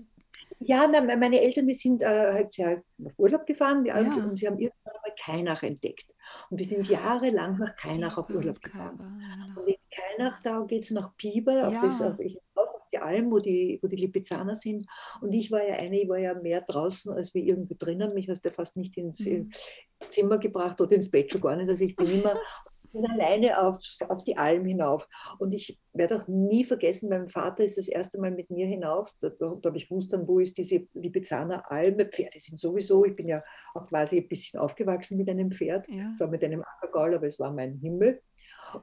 Ja, 0.67 0.88
na, 0.91 1.01
meine 1.15 1.41
Eltern, 1.41 1.67
die 1.67 1.74
sind 1.74 2.01
äh, 2.01 2.05
halt 2.05 2.53
sehr 2.53 2.84
auf 3.03 3.19
Urlaub 3.19 3.45
gefahren 3.45 3.86
ja. 3.86 3.98
und 3.98 4.36
sie 4.36 4.48
haben 4.48 4.57
irgendwann 4.57 4.93
mal 5.03 5.13
Kainach 5.19 5.63
entdeckt. 5.63 6.07
Und 6.50 6.60
wir 6.60 6.65
sind 6.65 6.88
jahrelang 6.89 7.57
nach 7.57 7.75
Kainach 7.75 8.17
auf 8.17 8.29
Urlaub 8.29 8.62
gefahren. 8.62 9.55
Und 9.55 9.67
in 9.67 9.75
Kainach, 9.91 10.41
da 10.41 10.62
geht 10.62 10.84
es 10.84 10.91
nach 10.91 11.15
Pieper, 11.17 11.53
ja. 11.53 11.67
auf, 11.67 11.81
das, 11.81 12.01
auf, 12.01 12.19
auf, 12.55 12.81
die 12.91 12.98
Alm, 12.98 13.31
wo 13.31 13.39
die, 13.39 13.79
wo 13.81 13.88
die 13.88 13.95
Lipizzaner 13.95 14.55
sind. 14.55 14.88
Und 15.22 15.34
ich 15.34 15.51
war 15.51 15.65
ja 15.65 15.75
eine, 15.75 16.01
ich 16.01 16.10
war 16.10 16.17
ja 16.17 16.34
mehr 16.34 16.62
draußen 16.62 17.13
als 17.13 17.34
wie 17.34 17.48
irgendwie 17.48 17.75
drinnen. 17.77 18.13
Mich 18.13 18.27
hast 18.29 18.43
du 18.43 18.51
fast 18.51 18.77
nicht 18.77 18.98
ins, 18.98 19.19
mhm. 19.19 19.51
ins 20.00 20.12
Zimmer 20.12 20.39
gebracht 20.39 20.81
oder 20.81 20.93
ins 20.93 21.12
Bett 21.12 21.31
schon 21.31 21.41
gar 21.41 21.55
nicht. 21.55 21.69
Also 21.69 21.84
ich 21.84 21.95
bin 21.95 22.12
immer 22.12 22.36
bin 22.95 23.05
alleine 23.05 23.61
auf, 23.61 23.77
auf 24.07 24.23
die 24.23 24.37
Alm 24.37 24.65
hinauf. 24.65 25.07
Und 25.39 25.53
ich 25.53 25.79
werde 25.93 26.17
auch 26.17 26.27
nie 26.27 26.65
vergessen, 26.65 27.09
mein 27.09 27.29
Vater 27.29 27.63
ist 27.63 27.77
das 27.77 27.87
erste 27.87 28.19
Mal 28.19 28.31
mit 28.31 28.49
mir 28.49 28.65
hinauf. 28.65 29.13
Da, 29.19 29.29
da, 29.29 29.55
da 29.61 29.69
habe 29.69 29.77
ich 29.77 29.89
gewusst, 29.89 30.15
wo 30.25 30.39
ist 30.39 30.57
diese 30.57 30.87
Lipizzaner 30.93 31.71
Alm. 31.71 31.97
Pferde 31.99 32.39
sind 32.39 32.59
sowieso, 32.59 33.05
ich 33.05 33.15
bin 33.15 33.27
ja 33.27 33.43
auch 33.73 33.87
quasi 33.87 34.17
ein 34.17 34.27
bisschen 34.27 34.59
aufgewachsen 34.59 35.17
mit 35.17 35.29
einem 35.29 35.51
Pferd. 35.51 35.87
Ja. 35.89 36.11
Zwar 36.13 36.27
mit 36.27 36.43
einem 36.43 36.63
Ackergaul, 36.63 37.15
aber 37.15 37.27
es 37.27 37.39
war 37.39 37.51
mein 37.51 37.75
Himmel. 37.79 38.21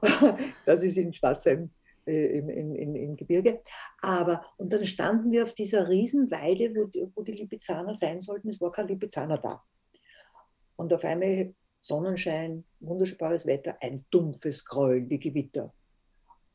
das 0.65 0.83
ist 0.83 0.97
in 0.97 1.13
Schwarzheim 1.13 1.71
äh, 2.05 2.37
im, 2.37 2.49
in, 2.49 2.95
im 2.95 3.15
Gebirge. 3.15 3.61
Aber, 4.01 4.45
und 4.57 4.73
dann 4.73 4.85
standen 4.85 5.31
wir 5.31 5.43
auf 5.43 5.53
dieser 5.53 5.87
Riesenweide, 5.87 6.75
wo, 6.75 6.85
die, 6.85 7.07
wo 7.15 7.23
die 7.23 7.31
Lipizzaner 7.31 7.95
sein 7.95 8.21
sollten. 8.21 8.49
Es 8.49 8.59
war 8.59 8.71
kein 8.71 8.87
Lipizzaner 8.87 9.37
da. 9.37 9.63
Und 10.75 10.93
auf 10.93 11.03
einmal 11.03 11.53
Sonnenschein, 11.83 12.63
wunderbares 12.79 13.45
Wetter, 13.45 13.75
ein 13.81 14.05
dumpfes 14.09 14.63
Grollen, 14.63 15.09
die 15.09 15.19
Gewitter. 15.19 15.73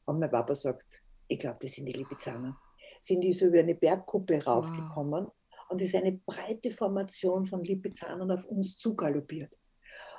Und 0.07 0.21
mein 0.21 0.31
Papa 0.31 0.55
sagt, 0.55 1.03
ich 1.29 1.39
glaube, 1.39 1.59
das 1.61 1.73
sind 1.73 1.85
die 1.85 1.93
Lipizzaner. 1.93 2.59
Sind 3.03 3.23
die 3.23 3.35
so 3.35 3.47
über 3.47 3.59
eine 3.59 3.75
Bergkuppe 3.75 4.43
raufgekommen 4.43 5.27
wow. 5.27 5.33
und 5.69 5.83
ist 5.83 5.95
eine 5.95 6.13
breite 6.13 6.71
Formation 6.71 7.47
von 7.47 7.63
Lipizzanern 7.63 8.31
auf 8.31 8.47
uns 8.47 8.79
zugaloppiert. 8.79 9.53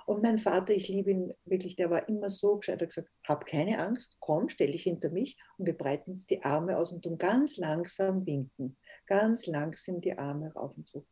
Und 0.06 0.22
mein 0.22 0.38
Vater, 0.38 0.74
ich 0.74 0.88
liebe 0.88 1.10
ihn 1.10 1.34
wirklich, 1.44 1.76
der 1.76 1.90
war 1.90 2.08
immer 2.08 2.30
so 2.30 2.58
gescheit, 2.58 2.82
er 2.82 2.86
hat 2.86 2.96
gesagt, 2.96 3.10
hab 3.28 3.46
keine 3.48 3.80
Angst, 3.80 4.16
komm, 4.20 4.48
stell 4.48 4.72
dich 4.72 4.84
hinter 4.84 5.10
mich 5.10 5.38
und 5.58 5.66
wir 5.66 5.78
breiten 5.78 6.12
uns 6.12 6.28
die 6.28 6.44
Arme 6.44 6.78
aus 6.78 6.94
und 6.94 7.02
tun 7.02 7.18
ganz 7.18 7.58
langsam 7.58 8.26
winken. 8.28 8.78
Ganz 9.08 9.48
langsam 9.48 10.02
die 10.02 10.16
Arme 10.16 10.54
rauf 10.54 10.78
und 10.78 10.88
zu 10.88 11.06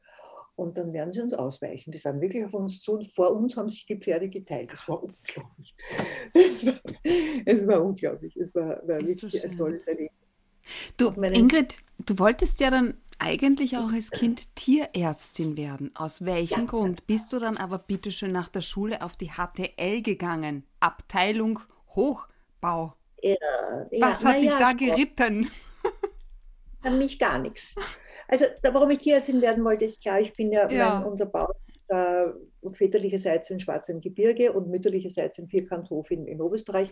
und 0.58 0.76
dann 0.78 0.92
werden 0.92 1.14
sie 1.14 1.22
uns 1.22 1.34
ausweichen. 1.34 1.92
Die 1.92 2.00
sind 2.00 2.20
wirklich 2.20 2.44
auf 2.44 2.54
uns 2.54 2.82
zu 2.82 2.94
und 2.94 3.06
vor 3.06 3.32
uns 3.32 3.56
haben 3.56 3.70
sich 3.70 3.86
die 3.86 3.96
Pferde 3.96 4.28
geteilt. 4.28 4.74
Das 4.74 4.88
war 4.90 5.02
unglaublich. 5.04 5.76
Das 6.34 6.66
war, 6.66 6.74
es 7.46 7.68
war 7.68 7.84
unglaublich. 7.84 8.36
Es 8.36 8.56
war, 8.56 8.82
war 8.88 9.00
wirklich 9.00 9.42
so 9.42 9.48
ein 9.48 9.56
tolles 9.56 9.86
Erlebnis. 9.88 10.12
Du, 10.98 11.10
Ingrid, 11.10 11.78
du 12.06 12.20
wolltest 12.20 12.60
ja 12.60 12.72
dann 12.72 12.96
eigentlich 13.20 13.78
auch 13.78 13.92
als 13.92 14.12
Kind 14.12 14.56
Tierärztin 14.56 15.58
werden. 15.58 15.92
Aus 15.96 16.26
welchem 16.26 16.62
ja. 16.62 16.66
Grund 16.66 17.08
bist 17.08 17.32
du 17.34 17.40
dann 17.40 17.58
aber 17.58 17.78
bitteschön 17.78 18.32
nach 18.32 18.50
der 18.50 18.62
Schule 18.62 19.02
auf 19.04 19.16
die 19.16 19.30
HTL 19.30 20.02
gegangen? 20.02 20.64
Abteilung 20.80 21.60
Hochbau. 21.96 22.96
Ja, 23.22 23.36
ja, 23.92 24.12
Was 24.12 24.26
hat 24.26 24.42
dich 24.42 24.52
da 24.52 24.74
geritten? 24.74 25.50
An 26.82 26.98
mich 26.98 27.20
gar 27.20 27.38
nichts. 27.38 27.76
Also, 28.28 28.46
da, 28.62 28.74
warum 28.74 28.90
ich 28.92 29.00
Tierärztin 29.00 29.42
werden 29.42 29.64
wollte, 29.64 29.86
ist 29.86 30.02
klar, 30.02 30.20
ich 30.20 30.34
bin 30.34 30.52
ja, 30.52 30.70
ja. 30.70 31.00
Mein, 31.00 31.10
unser 31.10 31.28
Bau 31.28 31.48
äh, 31.90 32.28
väterlicherseits 32.74 33.50
in 33.50 33.60
Schwarzem 33.60 34.02
Gebirge 34.02 34.52
und 34.52 34.70
mütterlicherseits 34.70 35.38
in 35.38 35.48
Vierkanthof 35.48 36.12
in, 36.12 36.28
in 36.28 36.42
Oberösterreich. 36.42 36.92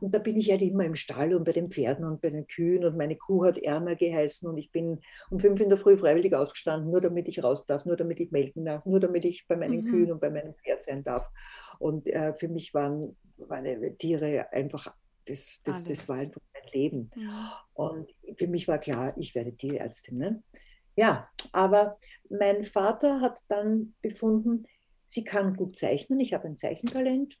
Und 0.00 0.14
da 0.14 0.18
bin 0.18 0.36
ich 0.36 0.50
halt 0.50 0.62
immer 0.62 0.84
im 0.84 0.94
Stall 0.94 1.34
und 1.34 1.44
bei 1.44 1.52
den 1.52 1.70
Pferden 1.70 2.04
und 2.04 2.20
bei 2.20 2.30
den 2.30 2.46
Kühen 2.46 2.84
und 2.84 2.96
meine 2.96 3.16
Kuh 3.16 3.44
hat 3.44 3.58
Erna 3.58 3.94
geheißen 3.94 4.48
und 4.48 4.56
ich 4.56 4.70
bin 4.70 5.00
um 5.30 5.40
fünf 5.40 5.60
in 5.60 5.68
der 5.68 5.78
Früh 5.78 5.96
freiwillig 5.96 6.34
aufgestanden, 6.34 6.90
nur 6.90 7.00
damit 7.00 7.26
ich 7.28 7.42
raus 7.42 7.66
darf, 7.66 7.86
nur 7.86 7.96
damit 7.96 8.20
ich 8.20 8.30
melken 8.30 8.64
darf, 8.64 8.86
nur 8.86 9.00
damit 9.00 9.24
ich 9.24 9.46
bei 9.48 9.56
meinen 9.56 9.82
mhm. 9.82 9.90
Kühen 9.90 10.12
und 10.12 10.20
bei 10.20 10.30
meinem 10.30 10.54
Pferd 10.54 10.84
sein 10.84 11.02
darf. 11.02 11.28
Und 11.78 12.06
äh, 12.06 12.34
für 12.34 12.48
mich 12.48 12.72
waren, 12.72 13.16
waren 13.38 13.98
Tiere 13.98 14.52
einfach, 14.52 14.94
das, 15.24 15.58
das, 15.64 15.82
das 15.82 16.08
war 16.08 16.18
einfach 16.18 16.40
mein 16.54 16.70
Leben. 16.72 17.10
Mhm. 17.16 17.30
Und 17.74 18.14
für 18.38 18.46
mich 18.46 18.68
war 18.68 18.78
klar, 18.78 19.12
ich 19.18 19.34
werde 19.34 19.56
Tierärztin. 19.56 20.18
Ne? 20.18 20.42
Ja, 20.96 21.28
aber 21.52 21.98
mein 22.30 22.64
Vater 22.64 23.20
hat 23.20 23.40
dann 23.48 23.94
befunden, 24.00 24.66
sie 25.06 25.24
kann 25.24 25.54
gut 25.54 25.76
zeichnen, 25.76 26.20
ich 26.20 26.32
habe 26.32 26.48
ein 26.48 26.56
Zeichentalent 26.56 27.38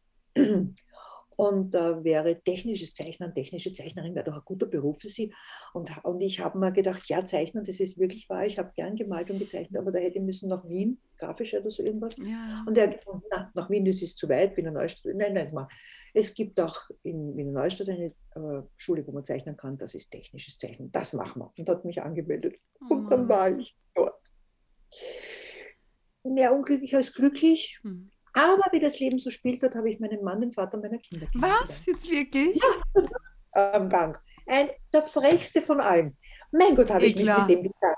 und 1.36 1.74
äh, 1.74 2.02
wäre 2.02 2.40
technisches 2.42 2.94
Zeichnen, 2.94 3.34
technische 3.34 3.72
Zeichnerin 3.72 4.14
wäre 4.14 4.24
doch 4.24 4.36
ein 4.36 4.44
guter 4.44 4.66
Beruf 4.66 5.00
für 5.00 5.08
sie. 5.08 5.32
Und, 5.74 5.92
und 6.04 6.22
ich 6.22 6.40
habe 6.40 6.58
mir 6.58 6.72
gedacht, 6.72 7.08
ja, 7.08 7.24
Zeichnen, 7.24 7.62
das 7.62 7.78
ist 7.78 7.98
wirklich 7.98 8.28
wahr. 8.28 8.46
Ich 8.46 8.58
habe 8.58 8.72
gern 8.74 8.96
gemalt 8.96 9.30
und 9.30 9.38
gezeichnet, 9.38 9.80
aber 9.80 9.92
da 9.92 9.98
hätte 9.98 10.18
ich 10.18 10.24
müssen 10.24 10.48
nach 10.48 10.66
Wien, 10.66 10.98
grafisch 11.18 11.54
oder 11.54 11.70
so 11.70 11.82
irgendwas. 11.82 12.16
Ja. 12.16 12.64
Und 12.66 12.78
er 12.78 12.88
hat 12.88 12.96
gefunden, 12.96 13.26
na, 13.30 13.50
nach 13.54 13.68
Wien, 13.68 13.84
das 13.84 14.00
ist 14.00 14.18
zu 14.18 14.28
weit, 14.28 14.56
Wiener 14.56 14.70
Neustadt. 14.70 15.14
Nein, 15.14 15.34
nein, 15.34 15.52
mal. 15.52 15.68
Es 16.14 16.34
gibt 16.34 16.58
auch 16.58 16.88
in 17.02 17.36
Wiener 17.36 17.52
Neustadt 17.52 17.90
eine 17.90 18.14
äh, 18.34 18.62
Schule, 18.76 19.06
wo 19.06 19.12
man 19.12 19.24
zeichnen 19.24 19.56
kann, 19.56 19.76
das 19.76 19.94
ist 19.94 20.10
technisches 20.10 20.58
Zeichnen. 20.58 20.90
Das 20.90 21.12
machen 21.12 21.42
wir. 21.42 21.52
Und 21.58 21.68
hat 21.68 21.84
mich 21.84 22.00
angemeldet. 22.00 22.56
Oh. 22.80 22.94
Und 22.94 23.10
dann 23.10 23.26
oh. 23.26 23.28
war 23.28 23.56
ich 23.58 23.76
dort. 23.94 24.14
Mehr 26.24 26.54
unglücklich 26.54 26.96
als 26.96 27.12
glücklich. 27.12 27.78
Hm. 27.82 28.10
Aber 28.36 28.64
wie 28.70 28.80
das 28.80 29.00
Leben 29.00 29.18
so 29.18 29.30
spielt, 29.30 29.62
dort 29.62 29.74
habe 29.74 29.90
ich 29.90 29.98
meinen 29.98 30.22
Mann, 30.22 30.42
den 30.42 30.52
Vater 30.52 30.76
meiner 30.76 30.98
Kinder 30.98 31.26
Was? 31.34 31.86
Jetzt 31.86 32.10
wirklich? 32.10 32.60
Ja, 33.54 33.72
am 33.72 33.88
Gang. 33.88 34.18
Ein, 34.46 34.68
der 34.92 35.02
frechste 35.02 35.62
von 35.62 35.80
allen. 35.80 36.16
Mein 36.52 36.76
Gott, 36.76 36.90
habe 36.90 37.06
ich 37.06 37.16
mich 37.16 37.24
mit 37.24 37.48
dem 37.48 37.62
gesagt. 37.62 37.96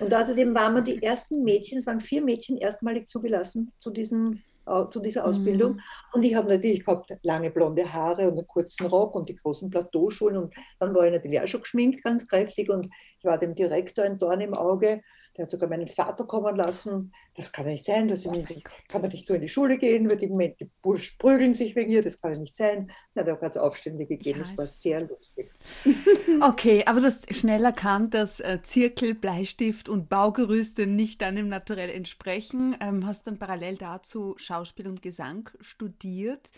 Und 0.00 0.12
außerdem 0.12 0.54
waren 0.54 0.74
wir 0.74 0.82
die 0.82 1.02
ersten 1.02 1.42
Mädchen, 1.42 1.78
es 1.78 1.86
waren 1.86 2.00
vier 2.00 2.22
Mädchen 2.22 2.58
erstmalig 2.58 3.08
zugelassen 3.08 3.72
zu, 3.78 3.90
diesem, 3.90 4.42
zu 4.90 5.00
dieser 5.00 5.26
Ausbildung. 5.26 5.74
Mhm. 5.74 5.80
Und 6.12 6.22
ich 6.24 6.34
habe 6.34 6.48
natürlich 6.48 6.84
gehabt 6.84 7.12
lange 7.22 7.50
blonde 7.50 7.92
Haare 7.92 8.28
und 8.28 8.38
einen 8.38 8.46
kurzen 8.46 8.86
Rock 8.86 9.14
und 9.14 9.28
die 9.28 9.36
großen 9.36 9.70
Plateauschulen. 9.70 10.36
Und 10.36 10.54
dann 10.78 10.94
war 10.94 11.06
ich 11.06 11.12
natürlich 11.12 11.40
auch 11.40 11.48
schon 11.48 11.62
geschminkt, 11.62 12.02
ganz 12.02 12.26
kräftig. 12.26 12.70
Und 12.70 12.86
ich 13.18 13.24
war 13.24 13.38
dem 13.38 13.54
Direktor 13.54 14.04
ein 14.04 14.18
Dorn 14.18 14.40
im 14.40 14.54
Auge. 14.54 15.02
Der 15.36 15.44
hat 15.44 15.50
sogar 15.50 15.68
meinen 15.68 15.88
Vater 15.88 16.24
kommen 16.24 16.54
lassen. 16.56 17.12
Das 17.36 17.50
kann 17.50 17.64
ja 17.64 17.72
nicht 17.72 17.86
sein, 17.86 18.08
dass 18.08 18.26
ich 18.26 18.30
nicht, 18.30 18.68
kann 18.88 19.02
er 19.02 19.08
nicht 19.08 19.26
so 19.26 19.32
in 19.32 19.40
die 19.40 19.48
Schule 19.48 19.78
gehen, 19.78 20.10
wird 20.10 20.20
die, 20.20 20.28
die 20.28 20.70
Bursch 20.82 21.16
prügeln 21.18 21.54
sich 21.54 21.74
wegen 21.74 21.90
ihr, 21.90 22.02
das 22.02 22.20
kann 22.20 22.34
ja 22.34 22.38
nicht 22.38 22.54
sein. 22.54 22.90
Na, 23.14 23.22
da 23.22 23.40
hat 23.40 23.56
es 23.56 23.56
Aufstände 23.56 24.04
gegeben, 24.04 24.40
das 24.40 24.56
war 24.58 24.66
sehr 24.66 25.00
lustig. 25.00 25.50
Okay, 26.40 26.82
aber 26.86 27.00
das 27.00 27.22
schnell 27.30 27.64
erkannt, 27.64 28.14
dass 28.14 28.40
äh, 28.40 28.60
Zirkel, 28.62 29.14
Bleistift 29.14 29.88
und 29.88 30.08
Baugerüste 30.08 30.86
nicht 30.86 31.22
deinem 31.22 31.48
Naturell 31.48 31.90
entsprechen. 31.90 32.76
Ähm, 32.80 33.06
hast 33.06 33.26
dann 33.26 33.38
parallel 33.38 33.76
dazu 33.76 34.34
Schauspiel 34.52 34.86
und 34.86 35.00
Gesang 35.00 35.48
studiert 35.62 36.50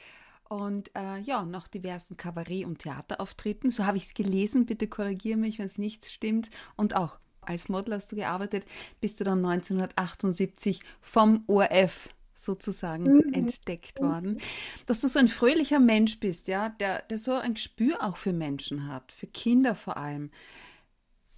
und 0.48 0.90
äh, 0.96 1.20
ja, 1.20 1.44
noch 1.44 1.68
diversen 1.68 2.16
Kabarett- 2.16 2.66
und 2.66 2.80
Theaterauftritten. 2.80 3.70
So 3.70 3.86
habe 3.86 3.96
ich 3.96 4.06
es 4.06 4.14
gelesen. 4.14 4.66
Bitte 4.66 4.88
korrigiere 4.88 5.38
mich, 5.38 5.60
wenn 5.60 5.66
es 5.66 5.78
nichts 5.78 6.12
stimmt. 6.12 6.50
Und 6.76 6.96
auch 6.96 7.20
als 7.40 7.68
Model 7.68 7.94
hast 7.94 8.10
du 8.10 8.16
gearbeitet, 8.16 8.64
bist 9.00 9.20
du 9.20 9.24
dann 9.24 9.44
1978 9.44 10.80
vom 11.00 11.44
ORF 11.46 12.08
sozusagen 12.34 13.04
mhm. 13.04 13.32
entdeckt 13.32 14.00
worden. 14.00 14.40
Dass 14.86 15.00
du 15.00 15.06
so 15.06 15.20
ein 15.20 15.28
fröhlicher 15.28 15.78
Mensch 15.78 16.18
bist, 16.18 16.48
ja, 16.48 16.70
der, 16.70 17.02
der 17.02 17.18
so 17.18 17.34
ein 17.34 17.54
Gespür 17.54 18.02
auch 18.02 18.16
für 18.16 18.32
Menschen 18.32 18.88
hat, 18.88 19.12
für 19.12 19.28
Kinder 19.28 19.76
vor 19.76 19.96
allem. 19.96 20.32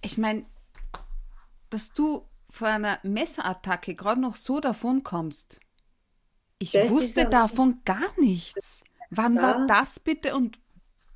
Ich 0.01 0.17
meine, 0.17 0.45
dass 1.69 1.91
du 1.91 2.27
vor 2.49 2.69
einer 2.69 2.97
Messerattacke 3.03 3.93
gerade 3.93 4.21
noch 4.21 4.35
so 4.35 4.59
davon 4.59 5.03
kommst. 5.03 5.59
Ich 6.59 6.71
das 6.71 6.89
wusste 6.89 7.29
davon 7.29 7.81
gar 7.85 8.19
nichts. 8.19 8.83
Wann 9.09 9.35
ja. 9.35 9.41
war 9.41 9.67
das 9.67 9.99
bitte 9.99 10.35
und 10.35 10.59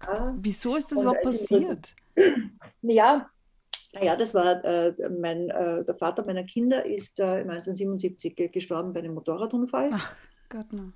ja. 0.05 0.35
wieso 0.37 0.75
ist 0.75 0.91
das 0.91 0.99
und 0.99 1.05
überhaupt 1.05 1.23
passiert? 1.23 1.95
Ja, 2.81 3.29
naja, 3.93 4.15
das 4.15 4.33
war 4.33 4.63
äh, 4.63 4.93
mein, 5.09 5.49
äh, 5.49 5.83
der 5.83 5.95
Vater 5.95 6.25
meiner 6.25 6.43
Kinder 6.43 6.85
ist 6.85 7.19
äh, 7.19 7.41
1977 7.41 8.51
gestorben 8.51 8.93
bei 8.93 8.99
einem 8.99 9.13
Motorradunfall. 9.13 9.89
Ach 9.93 10.15
Gott, 10.49 10.71
no. 10.71 10.93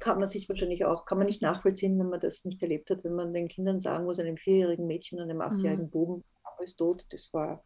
Kann 0.00 0.18
man 0.18 0.28
sich 0.28 0.48
wahrscheinlich 0.48 0.84
auch, 0.84 1.04
kann 1.06 1.18
man 1.18 1.26
nicht 1.26 1.42
nachvollziehen, 1.42 1.98
wenn 1.98 2.08
man 2.08 2.20
das 2.20 2.44
nicht 2.44 2.62
erlebt 2.62 2.90
hat, 2.90 3.04
wenn 3.04 3.14
man 3.14 3.32
den 3.34 3.48
Kindern 3.48 3.80
sagen 3.80 4.04
muss, 4.04 4.18
einem 4.18 4.36
vierjährigen 4.36 4.86
Mädchen 4.86 5.18
und 5.18 5.28
einem 5.28 5.40
achtjährigen 5.40 5.86
mhm. 5.86 5.90
Buben, 5.90 6.24
Papa 6.42 6.62
ist 6.62 6.76
tot. 6.76 7.04
Das 7.10 7.32
war, 7.32 7.64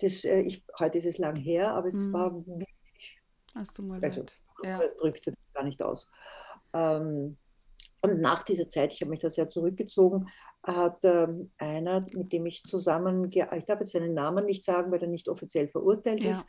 das, 0.00 0.24
äh, 0.24 0.40
ich, 0.40 0.64
heute 0.78 0.98
ist 0.98 1.06
es 1.06 1.18
lang 1.18 1.36
her, 1.36 1.72
aber 1.72 1.88
es 1.88 1.94
mhm. 1.94 2.12
war 2.12 2.34
wirklich. 2.46 3.20
Hast 3.54 3.78
du 3.78 3.82
mal 3.82 4.02
also, 4.02 4.24
ja. 4.62 4.80
drückte 5.00 5.32
das 5.32 5.52
gar 5.54 5.64
nicht 5.64 5.82
aus. 5.82 6.08
Ähm, 6.72 7.36
und 8.02 8.20
nach 8.20 8.44
dieser 8.44 8.68
Zeit, 8.68 8.92
ich 8.92 9.00
habe 9.00 9.10
mich 9.10 9.20
da 9.20 9.28
sehr 9.28 9.48
zurückgezogen, 9.48 10.28
hat 10.62 11.04
ähm, 11.04 11.50
einer, 11.58 12.06
mit 12.14 12.32
dem 12.32 12.46
ich 12.46 12.62
zusammen, 12.64 13.30
ich 13.30 13.64
darf 13.66 13.80
jetzt 13.80 13.92
seinen 13.92 14.14
Namen 14.14 14.46
nicht 14.46 14.64
sagen, 14.64 14.90
weil 14.90 15.02
er 15.02 15.08
nicht 15.08 15.28
offiziell 15.28 15.68
verurteilt 15.68 16.20
ja. 16.20 16.30
ist, 16.30 16.46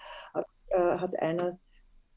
äh, 0.69 0.97
hat 0.97 1.19
einer, 1.19 1.59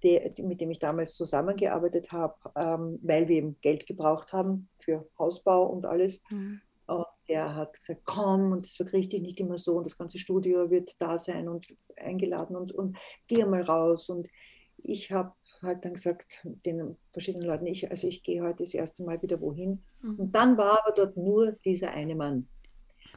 der, 0.05 0.33
mit 0.39 0.61
dem 0.61 0.71
ich 0.71 0.79
damals 0.79 1.17
zusammengearbeitet 1.17 2.13
habe, 2.13 2.35
ähm, 2.55 3.01
weil 3.03 3.27
wir 3.27 3.37
eben 3.37 3.57
Geld 3.61 3.87
gebraucht 3.87 4.33
haben 4.33 4.69
für 4.79 5.09
Hausbau 5.19 5.65
und 5.67 5.87
alles. 5.87 6.23
Mhm. 6.31 6.61
Und 6.87 7.07
er 7.27 7.57
hat 7.57 7.79
gesagt, 7.79 8.03
komm, 8.05 8.53
und 8.53 8.67
das 8.67 8.75
verkriegt 8.75 9.13
dich 9.13 9.23
nicht 9.23 9.41
immer 9.41 9.59
so, 9.59 9.79
und 9.79 9.87
das 9.87 9.97
ganze 9.97 10.19
Studio 10.19 10.71
wird 10.71 10.95
da 11.01 11.19
sein 11.19 11.49
und 11.49 11.67
eingeladen 11.97 12.55
und, 12.55 12.73
und 12.73 12.99
geh 13.27 13.45
mal 13.45 13.63
raus. 13.63 14.11
Und 14.11 14.29
ich 14.77 15.11
habe 15.11 15.33
halt 15.65 15.85
dann 15.85 15.95
gesagt 15.95 16.47
den 16.65 16.97
verschiedenen 17.13 17.47
Leuten, 17.47 17.67
ich, 17.67 17.91
also 17.91 18.07
ich 18.07 18.23
gehe 18.23 18.43
heute 18.43 18.63
das 18.65 18.75
erste 18.75 19.03
Mal 19.03 19.21
wieder 19.23 19.41
wohin. 19.41 19.83
Mhm. 20.03 20.17
Und 20.17 20.33
dann 20.35 20.57
war 20.57 20.81
aber 20.85 20.93
dort 20.95 21.17
nur 21.17 21.53
dieser 21.65 21.91
eine 21.91 22.15
Mann, 22.15 22.49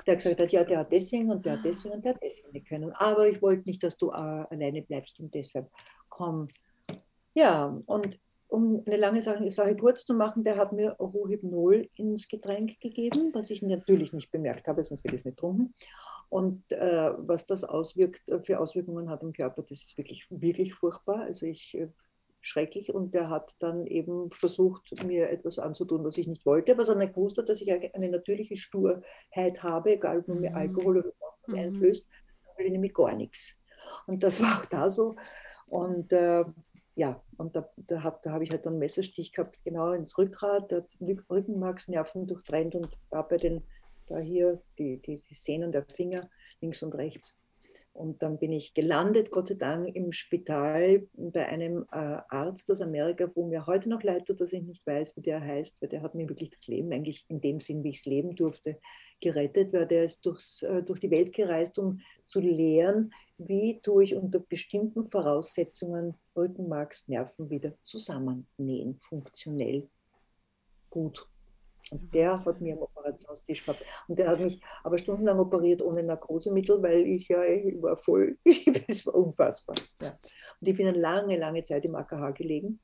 der 0.05 0.15
gesagt 0.15 0.39
hat, 0.39 0.51
ja, 0.51 0.63
der 0.63 0.79
hat 0.79 0.91
deswegen 0.91 1.31
und 1.31 1.45
der 1.45 1.53
hat 1.53 1.65
deswegen 1.65 1.95
und 1.95 2.05
der 2.05 2.13
hat 2.13 2.23
deswegen 2.23 2.51
nicht 2.51 2.67
können. 2.67 2.91
Aber 2.93 3.27
ich 3.27 3.41
wollte 3.41 3.67
nicht, 3.67 3.83
dass 3.83 3.97
du 3.97 4.09
äh, 4.09 4.13
alleine 4.13 4.81
bleibst 4.81 5.19
und 5.19 5.33
deshalb 5.33 5.69
komm. 6.09 6.47
Ja, 7.33 7.79
und 7.85 8.19
um 8.49 8.81
eine 8.85 8.97
lange 8.97 9.21
Sache, 9.21 9.49
Sache, 9.51 9.75
kurz 9.75 10.05
zu 10.05 10.13
machen, 10.13 10.43
der 10.43 10.55
hat 10.57 10.71
mir 10.71 10.91
Rohypnol 10.93 11.89
ins 11.95 12.27
Getränk 12.27 12.79
gegeben, 12.79 13.31
was 13.33 13.49
ich 13.49 13.61
natürlich 13.61 14.13
nicht 14.13 14.31
bemerkt 14.31 14.67
habe, 14.67 14.83
sonst 14.83 15.03
hätte 15.03 15.15
ich 15.15 15.21
es 15.21 15.25
nicht 15.25 15.35
getrunken. 15.35 15.73
Und 16.29 16.63
äh, 16.71 17.11
was 17.17 17.45
das 17.45 17.63
auswirkt, 17.63 18.27
äh, 18.29 18.41
für 18.41 18.59
Auswirkungen 18.59 19.09
hat 19.09 19.23
im 19.23 19.33
Körper, 19.33 19.63
das 19.63 19.81
ist 19.81 19.97
wirklich, 19.97 20.27
wirklich 20.29 20.73
furchtbar. 20.73 21.21
Also 21.21 21.45
ich 21.45 21.77
äh, 21.77 21.87
schrecklich. 22.47 22.93
Und 22.93 23.13
der 23.13 23.29
hat 23.29 23.55
dann 23.59 23.85
eben 23.87 24.31
versucht, 24.31 25.03
mir 25.03 25.29
etwas 25.29 25.59
anzutun, 25.59 26.03
was 26.03 26.17
ich 26.17 26.27
nicht 26.27 26.45
wollte, 26.45 26.77
was 26.77 26.89
er 26.89 26.95
nicht 26.95 27.13
gewusst 27.13 27.37
hat, 27.37 27.49
dass 27.49 27.61
ich 27.61 27.71
eine 27.71 28.09
natürliche 28.09 28.57
Sturheit 28.57 29.61
habe, 29.61 29.93
egal 29.93 30.19
ob 30.19 30.27
man 30.27 30.39
mir 30.39 30.51
mhm. 30.51 30.57
Alkohol 30.57 30.97
oder 30.99 31.11
was 31.19 31.53
mhm. 31.53 31.59
einflößt, 31.59 32.07
dann 32.45 32.57
will 32.57 32.65
ich 32.65 32.71
nämlich 32.71 32.93
gar 32.93 33.15
nichts. 33.15 33.57
Und 34.07 34.23
das 34.23 34.41
war 34.41 34.59
auch 34.59 34.65
da 34.65 34.89
so. 34.89 35.15
Und 35.67 36.11
äh, 36.13 36.45
ja, 36.95 37.21
und 37.37 37.55
da, 37.55 37.69
da, 37.75 38.19
da 38.23 38.31
habe 38.31 38.43
ich 38.43 38.49
halt 38.49 38.65
einen 38.65 38.79
Messerstich 38.79 39.31
gehabt, 39.31 39.59
genau 39.63 39.91
ins 39.91 40.17
Rückgrat, 40.17 40.71
der 40.71 40.83
Rückenmarksnerven 41.29 42.25
durchtrennt 42.25 42.73
und 42.73 42.89
war 43.11 43.27
bei 43.27 43.37
den, 43.37 43.63
da 44.07 44.17
hier 44.17 44.61
die, 44.79 44.99
die, 45.01 45.19
die 45.19 45.33
Sehnen 45.35 45.71
der 45.71 45.85
Finger 45.85 46.27
links 46.59 46.81
und 46.81 46.95
rechts. 46.95 47.37
Und 47.97 48.21
dann 48.21 48.37
bin 48.37 48.51
ich 48.51 48.75
gelandet, 48.75 49.31
Gott 49.31 49.47
sei 49.47 49.55
Dank, 49.55 49.95
im 49.95 50.11
Spital 50.11 51.07
bei 51.13 51.47
einem 51.47 51.87
äh, 51.91 52.19
Arzt 52.29 52.69
aus 52.69 52.79
Amerika, 52.79 53.27
wo 53.33 53.47
mir 53.47 53.65
heute 53.65 53.89
noch 53.89 54.03
leid 54.03 54.27
tut, 54.27 54.39
dass 54.39 54.53
ich 54.53 54.61
nicht 54.61 54.85
weiß, 54.85 55.17
wie 55.17 55.21
der 55.21 55.41
heißt, 55.41 55.81
weil 55.81 55.89
der 55.89 56.03
hat 56.03 56.13
mir 56.13 56.29
wirklich 56.29 56.51
das 56.51 56.67
Leben 56.67 56.93
eigentlich 56.93 57.25
in 57.27 57.41
dem 57.41 57.59
Sinn, 57.59 57.83
wie 57.83 57.89
ich 57.89 57.97
es 57.97 58.05
leben 58.05 58.35
durfte, 58.35 58.79
gerettet, 59.19 59.73
weil 59.73 59.87
der 59.87 60.03
ist 60.03 60.23
durchs, 60.27 60.61
äh, 60.61 60.83
durch 60.83 60.99
die 60.99 61.09
Welt 61.09 61.33
gereist, 61.33 61.79
um 61.79 61.99
zu 62.27 62.39
lehren, 62.39 63.11
wie 63.39 63.79
tue 63.81 64.03
ich 64.03 64.15
unter 64.15 64.39
bestimmten 64.41 65.03
Voraussetzungen 65.03 66.13
Rückenmarksnerven 66.35 67.49
wieder 67.49 67.73
zusammennähen, 67.83 68.99
funktionell 68.99 69.89
gut. 70.91 71.27
Und 71.91 72.13
der 72.13 72.43
hat 72.43 72.61
mir 72.61 72.75
am 72.75 72.81
Operationstisch 72.81 73.65
gehabt. 73.65 73.85
Und 74.07 74.19
der 74.19 74.29
hat 74.29 74.39
mich 74.39 74.61
aber 74.83 74.97
stundenlang 74.97 75.39
operiert 75.39 75.81
ohne 75.81 76.03
Narkosemittel, 76.03 76.81
weil 76.81 77.05
ich 77.07 77.27
ja, 77.27 77.43
ich 77.43 77.81
war 77.81 77.97
voll, 77.97 78.37
es 78.87 79.05
war 79.05 79.15
unfassbar. 79.15 79.75
Ja. 80.01 80.09
Und 80.59 80.67
ich 80.67 80.75
bin 80.75 80.87
eine 80.87 80.97
lange, 80.97 81.37
lange 81.37 81.63
Zeit 81.63 81.85
im 81.85 81.95
AKH 81.95 82.31
gelegen 82.31 82.79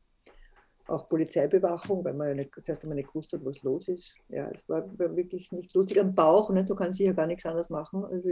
auch 0.88 1.08
Polizeibewachung, 1.08 2.04
weil 2.04 2.14
man 2.14 2.30
ja 2.30 2.34
nicht, 2.36 2.52
zuerst 2.62 2.84
einmal 2.84 2.96
nicht 2.96 3.08
gewusst 3.08 3.32
hat, 3.34 3.44
was 3.46 3.62
los 3.64 3.88
ist. 3.88 4.16
Ja, 4.30 4.50
es 4.50 4.68
war, 4.68 4.86
war 5.00 5.16
wirklich 5.16 5.52
nicht 5.52 5.74
lustig. 5.74 6.00
Am 6.00 6.14
Bauch, 6.14 6.50
ne? 6.50 6.66
du 6.66 6.76
kannst 6.76 6.98
sicher 6.98 7.14
gar 7.14 7.26
nichts 7.26 7.46
anderes 7.46 7.70
machen. 7.70 8.04
Also, 8.06 8.30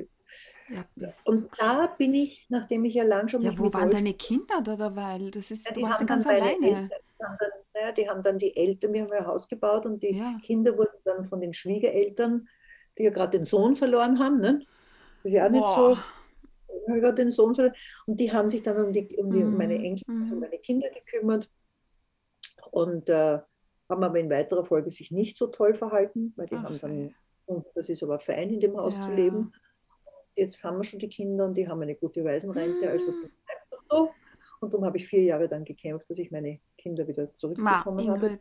ja, 0.70 0.86
und 1.26 1.50
da 1.58 1.88
bin 1.98 2.14
ich, 2.14 2.46
nachdem 2.50 2.86
ich 2.86 2.94
ja 2.94 3.04
lang 3.04 3.28
schon 3.28 3.42
Ja, 3.42 3.58
wo 3.58 3.72
waren 3.74 3.90
deine 3.90 4.14
Kinder 4.14 4.62
da 4.64 4.76
dabei? 4.76 5.30
Das 5.32 5.52
ist, 5.52 5.68
ja, 5.68 5.74
du 5.74 5.82
warst 5.82 6.02
ja 6.02 6.06
ganz 6.06 6.28
alleine. 6.28 6.68
Eltern, 6.68 6.90
haben 7.24 7.38
dann, 7.40 7.50
naja, 7.74 7.92
die 7.92 8.10
haben 8.10 8.22
dann 8.22 8.40
die 8.40 8.56
Eltern, 8.56 8.94
wir 8.94 9.04
haben 9.04 9.12
ein 9.12 9.26
Haus 9.26 9.48
gebaut 9.48 9.86
und 9.86 10.02
die 10.02 10.18
ja. 10.18 10.38
Kinder 10.44 10.78
wurden 10.78 11.00
dann 11.04 11.24
von 11.24 11.42
den 11.42 11.54
Schwiegereltern, 11.54 12.48
die 12.98 13.04
ja 13.04 13.10
gerade 13.10 13.38
den 13.38 13.46
Sohn 13.46 13.76
verloren 13.76 14.20
haben, 14.20 14.40
ne? 14.40 14.60
das 15.24 15.32
ist 15.32 15.34
ja 15.34 15.46
auch 15.46 15.52
Boah. 15.52 15.60
nicht 15.60 15.70
so 15.70 15.98
gerade 16.88 17.16
den 17.16 17.32
Sohn 17.32 17.56
verloren. 17.56 17.76
Und 18.06 18.20
die 18.20 18.32
haben 18.32 18.50
sich 18.50 18.64
dann 18.64 18.84
um, 18.84 18.92
die, 18.92 19.16
um, 19.18 19.32
die, 19.32 19.44
um 19.44 19.56
meine 19.56 19.78
mhm. 19.78 19.86
Enkel, 19.86 20.04
um 20.08 20.30
mhm. 20.30 20.40
meine 20.40 20.58
Kinder 20.58 20.90
gekümmert 20.90 21.50
und 22.72 23.10
äh, 23.10 23.40
haben 23.90 24.04
aber 24.04 24.20
in 24.20 24.30
weiterer 24.30 24.66
Folge 24.66 24.90
sich 24.90 25.12
nicht 25.12 25.38
so 25.38 25.48
toll 25.48 25.74
verhalten, 25.74 26.34
weil 26.36 26.46
die 26.48 26.56
Ach, 26.56 26.64
haben 26.64 26.80
dann, 26.80 27.16
und 27.46 27.66
das 27.76 27.90
ist 27.90 28.04
aber 28.04 28.20
fein, 28.20 28.50
in 28.50 28.60
dem 28.60 28.78
Haus 28.78 28.96
ja, 28.96 29.02
zu 29.02 29.14
leben. 29.14 29.52
Jetzt 30.36 30.64
haben 30.64 30.78
wir 30.78 30.84
schon 30.84 31.00
die 31.00 31.10
Kinder 31.10 31.46
und 31.46 31.56
die 31.56 31.68
haben 31.68 31.82
eine 31.82 31.96
gute 31.96 32.24
Waisenrente, 32.24 32.90
also 32.90 33.12
das 33.12 33.20
bleibt 33.22 33.86
so. 33.90 34.12
Und 34.62 34.72
darum 34.72 34.86
habe 34.86 34.98
ich 34.98 35.08
vier 35.08 35.24
Jahre 35.24 35.50
dann 35.50 35.66
gekämpft, 35.66 36.10
dass 36.10 36.20
ich 36.20 36.32
meine 36.32 36.60
Kinder 36.82 37.08
wieder 37.08 37.34
zurückbekommen 37.34 38.06
Ma, 38.06 38.14
habe. 38.14 38.40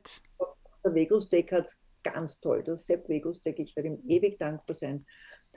Der 0.84 0.94
Vegostek 0.94 1.52
hat 1.52 1.76
ganz 2.02 2.40
toll, 2.40 2.62
der 2.62 2.76
Sepp 2.76 3.08
Vegostek, 3.08 3.58
ich 3.58 3.76
werde 3.76 3.90
ihm 3.90 3.98
ewig 4.08 4.38
dankbar 4.38 4.74
sein, 4.74 5.04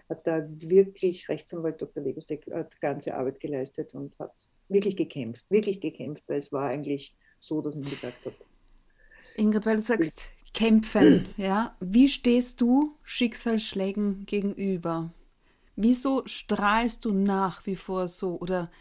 hat 0.09 0.27
da 0.27 0.45
wirklich, 0.49 1.29
Rechtsanwalt 1.29 1.81
Dr. 1.81 2.03
Vegostek, 2.03 2.45
hat 2.51 2.79
ganze 2.81 3.15
Arbeit 3.15 3.39
geleistet 3.39 3.93
und 3.93 4.17
hat 4.19 4.33
wirklich 4.67 4.97
gekämpft, 4.97 5.45
wirklich 5.49 5.79
gekämpft, 5.79 6.23
weil 6.27 6.39
es 6.39 6.51
war 6.51 6.69
eigentlich 6.69 7.15
so, 7.39 7.61
dass 7.61 7.75
man 7.75 7.85
gesagt 7.85 8.25
hat, 8.25 8.33
Ingrid, 9.35 9.65
weil 9.65 9.77
du 9.77 9.81
sagst, 9.81 10.27
kämpfen, 10.53 11.27
ja. 11.37 11.75
Wie 11.79 12.07
stehst 12.07 12.61
du 12.61 12.97
Schicksalsschlägen 13.03 14.25
gegenüber? 14.25 15.11
Wieso 15.75 16.21
strahlst 16.25 17.03
du 17.05 17.13
nach 17.13 17.65
wie 17.65 17.75
vor 17.75 18.07
so 18.07 18.39
oder 18.39 18.71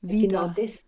wieder? 0.00 0.42
Genau 0.42 0.54
des, 0.54 0.86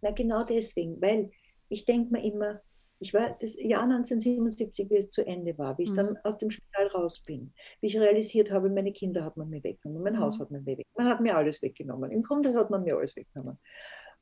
na, 0.00 0.12
genau 0.12 0.44
deswegen, 0.44 1.00
weil 1.00 1.30
ich 1.70 1.84
denke 1.86 2.12
mir 2.12 2.22
immer, 2.22 2.60
ich 2.98 3.14
war 3.14 3.36
das 3.40 3.56
Jahr 3.56 3.84
1977, 3.84 4.90
wie 4.90 4.96
es 4.96 5.08
zu 5.08 5.26
Ende 5.26 5.56
war, 5.56 5.78
wie 5.78 5.84
ich 5.84 5.90
mhm. 5.90 5.96
dann 5.96 6.16
aus 6.18 6.36
dem 6.36 6.50
Spital 6.50 6.88
raus 6.88 7.20
bin, 7.20 7.54
wie 7.80 7.86
ich 7.86 7.98
realisiert 7.98 8.50
habe, 8.50 8.68
meine 8.68 8.92
Kinder 8.92 9.24
hat 9.24 9.38
man 9.38 9.48
mir 9.48 9.64
weggenommen, 9.64 10.02
mein 10.02 10.12
mhm. 10.12 10.20
Haus 10.20 10.38
hat 10.38 10.50
man 10.50 10.62
mir 10.64 10.76
weggenommen, 10.76 10.92
man 10.96 11.08
hat 11.08 11.20
mir 11.22 11.34
alles 11.34 11.62
weggenommen. 11.62 12.10
Im 12.10 12.20
Grunde 12.20 12.54
hat 12.54 12.70
man 12.70 12.84
mir 12.84 12.96
alles 12.96 13.16
weggenommen. 13.16 13.58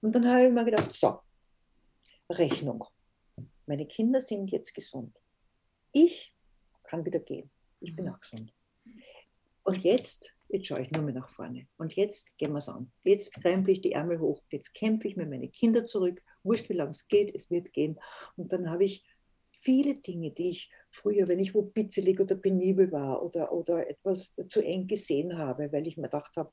Und 0.01 0.15
dann 0.15 0.31
habe 0.31 0.47
ich 0.47 0.53
mir 0.53 0.65
gedacht, 0.65 0.95
so, 0.95 1.19
Rechnung. 2.31 2.85
Meine 3.67 3.87
Kinder 3.87 4.21
sind 4.21 4.51
jetzt 4.51 4.73
gesund. 4.75 5.17
Ich 5.93 6.35
kann 6.85 7.05
wieder 7.05 7.19
gehen. 7.19 7.51
Ich 7.81 7.97
bin 7.97 8.07
mhm. 8.07 8.13
auch 8.13 8.21
gesund. 8.21 8.55
Und 9.65 9.83
jetzt, 9.83 10.35
jetzt 10.49 10.67
schaue 10.67 10.83
ich 10.83 10.91
nur 10.91 11.03
mehr 11.03 11.15
nach 11.15 11.29
vorne. 11.29 11.67
Und 11.77 11.95
jetzt 11.95 12.37
gehen 12.39 12.53
wir 12.53 12.59
es 12.59 12.69
an. 12.69 12.91
Jetzt 13.05 13.35
krempel 13.35 13.73
ich 13.73 13.81
die 13.81 13.93
Ärmel 13.93 14.19
hoch. 14.21 14.43
Jetzt 14.51 14.75
kämpfe 14.75 15.09
ich 15.09 15.17
mir 15.17 15.27
meine 15.27 15.49
Kinder 15.49 15.85
zurück. 15.87 16.23
Wurscht, 16.43 16.69
wie 16.69 16.75
lange 16.75 16.93
es 16.93 17.07
geht, 17.09 17.35
es 17.35 17.51
wird 17.51 17.73
gehen. 17.73 17.99
Und 18.37 18.53
dann 18.53 18.71
habe 18.71 18.85
ich 18.85 19.05
viele 19.51 19.97
Dinge, 19.97 20.31
die 20.31 20.51
ich 20.51 20.71
früher, 20.91 21.29
wenn 21.29 21.39
ich 21.39 21.55
wo 21.55 21.63
bitzelig 21.63 22.21
oder 22.21 22.37
penibel 22.37 22.91
war 22.93 23.23
oder, 23.23 23.53
oder 23.53 23.89
etwas 23.89 24.35
zu 24.49 24.63
eng 24.63 24.87
gesehen 24.87 25.37
habe, 25.37 25.71
weil 25.73 25.87
ich 25.87 25.97
mir 25.97 26.05
gedacht 26.05 26.37
habe, 26.37 26.53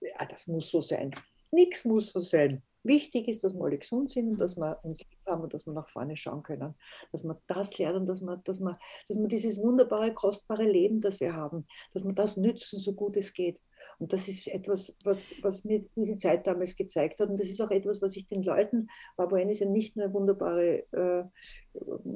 ja, 0.00 0.24
das 0.26 0.46
muss 0.46 0.70
so 0.70 0.82
sein. 0.82 1.14
Nichts 1.50 1.84
muss 1.84 2.08
so 2.08 2.20
sein. 2.20 2.62
Wichtig 2.84 3.28
ist, 3.28 3.42
dass 3.42 3.54
wir 3.54 3.64
alle 3.64 3.78
gesund 3.78 4.10
sind 4.10 4.28
und 4.28 4.38
dass 4.38 4.56
wir 4.56 4.78
uns 4.82 4.98
lieb 5.00 5.18
haben 5.26 5.42
und 5.42 5.54
dass 5.54 5.64
wir 5.66 5.72
nach 5.72 5.88
vorne 5.88 6.16
schauen 6.16 6.42
können. 6.42 6.74
Dass 7.12 7.24
wir 7.24 7.40
das 7.46 7.78
lernen, 7.78 8.06
dass 8.06 8.20
wir, 8.20 8.36
dass 8.44 8.60
wir, 8.60 8.78
dass 9.08 9.18
wir 9.18 9.26
dieses 9.26 9.58
wunderbare, 9.58 10.12
kostbare 10.12 10.64
Leben, 10.64 11.00
das 11.00 11.18
wir 11.18 11.34
haben, 11.34 11.66
dass 11.94 12.04
wir 12.04 12.12
das 12.12 12.36
nützen, 12.36 12.78
so 12.78 12.92
gut 12.92 13.16
es 13.16 13.32
geht. 13.32 13.58
Und 13.98 14.12
das 14.12 14.28
ist 14.28 14.48
etwas, 14.48 14.96
was, 15.04 15.34
was 15.42 15.64
mir 15.64 15.84
diese 15.96 16.16
Zeit 16.16 16.46
damals 16.46 16.76
gezeigt 16.76 17.20
hat. 17.20 17.28
Und 17.28 17.38
das 17.38 17.48
ist 17.48 17.60
auch 17.60 17.70
etwas, 17.70 18.02
was 18.02 18.16
ich 18.16 18.26
den 18.26 18.42
Leuten, 18.42 18.88
Barboen 19.16 19.48
ist 19.50 19.60
ja 19.60 19.68
nicht 19.68 19.96
nur 19.96 20.06
eine 20.06 20.14
wunderbare 20.14 20.84
äh, 20.92 21.24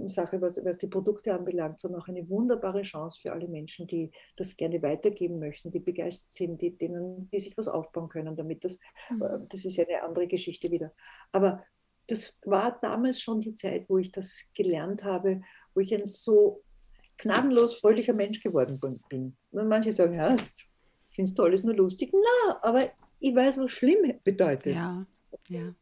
Sache, 0.09 0.41
was, 0.41 0.57
was 0.65 0.79
die 0.79 0.87
Produkte 0.87 1.35
anbelangt, 1.35 1.81
sondern 1.81 2.01
auch 2.03 2.09
eine 2.09 2.29
wunderbare 2.29 2.83
Chance 2.83 3.21
für 3.21 3.33
alle 3.33 3.49
Menschen, 3.49 3.87
die 3.87 4.11
das 4.37 4.57
gerne 4.57 4.83
weitergeben 4.83 5.39
möchten, 5.39 5.71
die 5.71 5.81
begeistert 5.81 6.33
sind, 6.33 6.63
die, 6.63 6.77
denen, 6.77 7.29
die 7.31 7.41
sich 7.41 7.57
was 7.57 7.69
aufbauen 7.69 8.09
können 8.09 8.37
damit. 8.37 8.65
Das, 8.65 8.79
mhm. 9.11 9.23
äh, 9.23 9.39
das 9.49 9.65
ist 9.65 9.77
ja 9.77 9.85
eine 9.85 10.03
andere 10.03 10.27
Geschichte 10.27 10.71
wieder. 10.71 10.93
Aber 11.33 11.65
das 12.09 12.39
war 12.45 12.79
damals 12.81 13.21
schon 13.21 13.41
die 13.41 13.55
Zeit, 13.55 13.89
wo 13.89 13.99
ich 13.99 14.11
das 14.11 14.45
gelernt 14.55 15.05
habe, 15.05 15.43
wo 15.75 15.81
ich 15.81 15.95
ein 15.95 16.07
so 16.07 16.65
gnadenlos 17.19 17.81
fröhlicher 17.81 18.15
Mensch 18.15 18.41
geworden 18.41 18.81
bin. 19.09 19.37
Und 19.51 19.69
manche 19.69 19.93
sagen, 19.93 20.15
ja, 20.15 20.35
finde 21.19 21.31
es 21.31 21.35
toll, 21.35 21.53
ist 21.53 21.65
nur 21.65 21.75
lustig. 21.75 22.13
Na, 22.13 22.61
aber 22.63 22.89
ich 23.19 23.35
weiß, 23.35 23.57
was 23.59 23.73
schlimm 23.73 24.15
bedeutet. 24.23 24.77
Ja, 24.77 25.05
ja. 25.49 25.75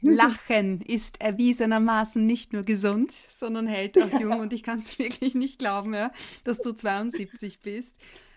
Lachen 0.00 0.80
ist 0.80 1.20
erwiesenermaßen 1.20 2.24
nicht 2.24 2.52
nur 2.52 2.62
gesund, 2.62 3.12
sondern 3.12 3.66
hält 3.66 4.00
auch 4.00 4.20
jung. 4.20 4.38
Und 4.38 4.52
ich 4.52 4.62
kann 4.62 4.78
es 4.78 4.96
wirklich 5.00 5.34
nicht 5.34 5.58
glauben, 5.58 5.92
ja, 5.92 6.12
dass 6.44 6.60
du 6.60 6.72
72 6.72 7.60
bist. 7.62 7.96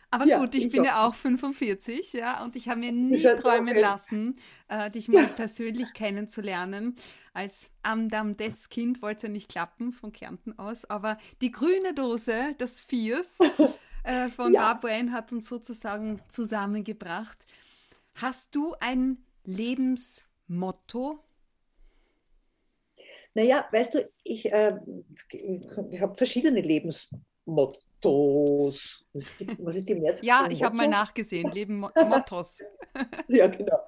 Aber 0.10 0.28
ja, 0.28 0.39
gut, 0.39 0.56
ich, 0.56 0.65
ich 0.65 0.71
bin 0.71 0.82
auch. 0.82 0.86
ja 0.86 1.08
auch 1.08 1.15
45, 1.15 2.13
ja, 2.13 2.43
und 2.43 2.56
ich 2.56 2.69
habe 2.69 2.80
mir 2.80 2.91
nie 2.91 3.21
träumen 3.21 3.76
lassen, 3.76 4.39
äh, 4.69 4.89
dich 4.89 5.08
mal 5.08 5.28
persönlich 5.28 5.93
kennenzulernen. 5.93 6.95
Als 7.34 7.69
Amdam 7.84 8.38
des 8.38 8.69
Kind 8.69 9.02
wollte 9.02 9.17
es 9.17 9.24
ja 9.24 9.30
nicht 9.30 9.50
klappen, 9.50 9.91
von 9.91 10.13
Kärnten 10.13 10.58
aus, 10.58 10.86
aber 10.86 11.17
die 11.41 11.52
grüne 11.52 11.93
Dose, 11.93 12.56
das 12.58 12.80
Viers, 12.80 13.39
äh, 14.06 14.30
von 14.30 14.54
ja. 14.54 14.74
Barboen 14.74 15.12
hat 15.12 15.32
uns 15.32 15.48
sozusagen 15.48 16.22
zusammengebracht. 16.30 17.46
Hast 18.15 18.56
du 18.56 18.76
ein 18.80 19.24
Lebensmotto? 19.44 21.20
Naja, 23.34 23.68
weißt 23.72 23.96
du, 23.96 24.10
ich, 24.24 24.52
äh, 24.52 24.78
ich 25.32 26.02
habe 26.02 26.15
verschiedene 26.15 26.62
Lebensmottos. 26.62 29.06
Was 29.60 29.76
ist 29.76 29.89
die 29.89 29.96
Mehrzahl? 29.96 30.26
ja, 30.26 30.48
ich 30.50 30.63
habe 30.63 30.76
mal 30.76 30.88
nachgesehen, 30.88 31.52
Leben 31.52 31.80
Mottos. 31.80 32.63
ja, 33.28 33.48
genau. 33.48 33.80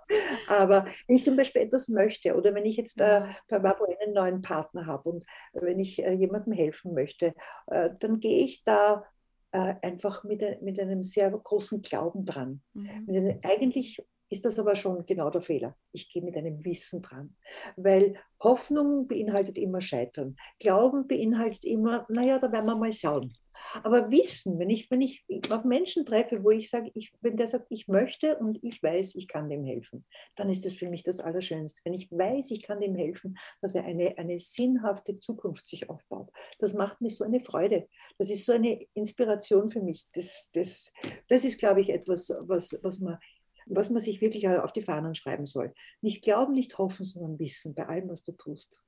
Aber 0.50 0.86
wenn 1.08 1.16
ich 1.16 1.24
zum 1.24 1.38
Beispiel 1.38 1.62
etwas 1.62 1.88
möchte 1.88 2.36
oder 2.36 2.54
wenn 2.54 2.66
ich 2.66 2.76
jetzt 2.76 3.00
äh, 3.00 3.26
bei 3.48 3.60
Barbo 3.60 3.86
einen 3.86 4.14
neuen 4.14 4.42
Partner 4.42 4.86
habe 4.86 5.10
und 5.10 5.26
wenn 5.54 5.80
ich 5.80 6.04
äh, 6.04 6.12
jemandem 6.12 6.54
helfen 6.54 6.94
möchte, 6.94 7.34
äh, 7.68 7.92
dann 8.00 8.20
gehe 8.20 8.44
ich 8.44 8.64
da 8.64 9.06
äh, 9.52 9.76
einfach 9.82 10.24
mit, 10.24 10.62
mit 10.62 10.80
einem 10.80 11.04
sehr 11.04 11.32
großen 11.32 11.82
Glauben 11.82 12.26
dran. 12.26 12.62
Mhm. 12.74 13.06
Einem, 13.08 13.40
eigentlich 13.44 14.06
ist 14.30 14.46
das 14.46 14.60
aber 14.60 14.76
schon 14.76 15.06
genau 15.06 15.30
der 15.30 15.42
Fehler. 15.42 15.76
Ich 15.92 16.10
gehe 16.10 16.24
mit 16.24 16.36
einem 16.36 16.64
Wissen 16.64 17.02
dran, 17.02 17.36
weil 17.76 18.16
Hoffnung 18.40 19.08
beinhaltet 19.08 19.58
immer 19.58 19.82
Scheitern. 19.82 20.36
Glauben 20.60 21.08
beinhaltet 21.08 21.66
immer, 21.66 22.06
naja, 22.10 22.40
da 22.40 22.52
werden 22.52 22.66
wir 22.66 22.76
mal 22.76 22.94
schauen. 22.94 23.34
Aber 23.84 24.10
Wissen, 24.12 24.60
wenn 24.60 24.70
ich, 24.70 24.90
wenn 24.92 25.02
ich 25.02 25.26
auf 25.50 25.66
Menschen 25.66 26.06
treffe, 26.06 26.44
wo 26.44 26.52
ich 26.52 26.70
sage, 26.70 26.92
ich, 26.94 27.12
wenn 27.22 27.38
der 27.38 27.48
sagt, 27.48 27.68
ich 27.70 27.88
möchte 27.88 28.38
und 28.38 28.60
ich 28.64 28.82
weiß, 28.82 29.16
ich 29.16 29.28
kann 29.28 29.50
dem 29.50 29.66
helfen, 29.66 30.06
dann 30.36 30.50
ist 30.50 30.66
das 30.66 30.74
für 30.74 30.90
mich 30.90 31.04
das 31.04 31.20
Allerschönste. 31.20 31.82
Wenn 31.84 31.94
ich 31.94 32.10
weiß, 32.12 32.52
ich 32.52 32.64
kann 32.64 32.80
dem 32.80 32.96
helfen, 32.96 33.38
dass 33.62 33.76
er 33.76 33.84
eine, 33.84 34.18
eine 34.18 34.40
sinnhafte 34.40 35.18
Zukunft 35.18 35.68
sich 35.68 35.90
aufbaut. 35.90 36.32
Das 36.60 36.74
macht 36.74 37.02
mir 37.02 37.10
so 37.10 37.24
eine 37.24 37.40
Freude. 37.40 37.88
Das 38.18 38.30
ist 38.30 38.46
so 38.46 38.54
eine 38.54 38.80
Inspiration 38.94 39.70
für 39.70 39.82
mich. 39.82 40.06
Das, 40.14 40.50
das, 40.54 40.92
das 41.28 41.44
ist, 41.44 41.60
glaube 41.60 41.82
ich, 41.82 41.90
etwas, 41.90 42.30
was, 42.42 42.78
was 42.82 43.00
man 43.00 43.18
was 43.70 43.90
man 43.90 44.02
sich 44.02 44.22
wirklich 44.22 44.48
auf 44.48 44.74
die 44.74 44.82
Fahnen 44.82 45.16
schreiben 45.16 45.46
soll. 45.46 45.74
Nicht 46.02 46.24
glauben, 46.24 46.54
nicht 46.54 46.78
hoffen, 46.78 47.06
sondern 47.06 47.40
wissen 47.40 47.76
bei 47.76 47.88
allem, 47.88 48.10
was 48.10 48.24
du 48.24 48.32
tust. 48.32 48.82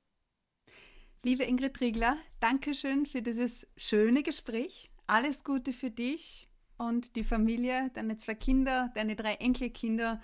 Liebe 1.23 1.43
Ingrid 1.43 1.81
Riegler, 1.81 2.17
danke 2.39 2.73
schön 2.73 3.05
für 3.05 3.21
dieses 3.21 3.67
schöne 3.75 4.23
Gespräch. 4.23 4.89
Alles 5.05 5.43
Gute 5.43 5.73
für 5.73 5.91
dich 5.91 6.49
und 6.77 7.15
die 7.15 7.23
Familie, 7.23 7.91
deine 7.93 8.17
zwei 8.17 8.35
Kinder, 8.35 8.91
deine 8.95 9.15
drei 9.15 9.33
Enkelkinder 9.33 10.21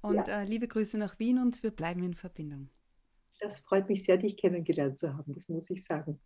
und 0.00 0.28
ja. 0.28 0.42
äh, 0.42 0.44
liebe 0.44 0.68
Grüße 0.68 0.96
nach 0.96 1.18
Wien 1.18 1.38
und 1.38 1.62
wir 1.62 1.72
bleiben 1.72 2.04
in 2.04 2.14
Verbindung. 2.14 2.70
Das 3.40 3.60
freut 3.60 3.88
mich 3.88 4.04
sehr, 4.04 4.16
dich 4.16 4.36
kennengelernt 4.36 4.98
zu 4.98 5.12
haben, 5.12 5.32
das 5.32 5.48
muss 5.48 5.70
ich 5.70 5.84
sagen. 5.84 6.20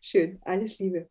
Schön, 0.00 0.38
alles 0.42 0.78
Liebe. 0.78 1.08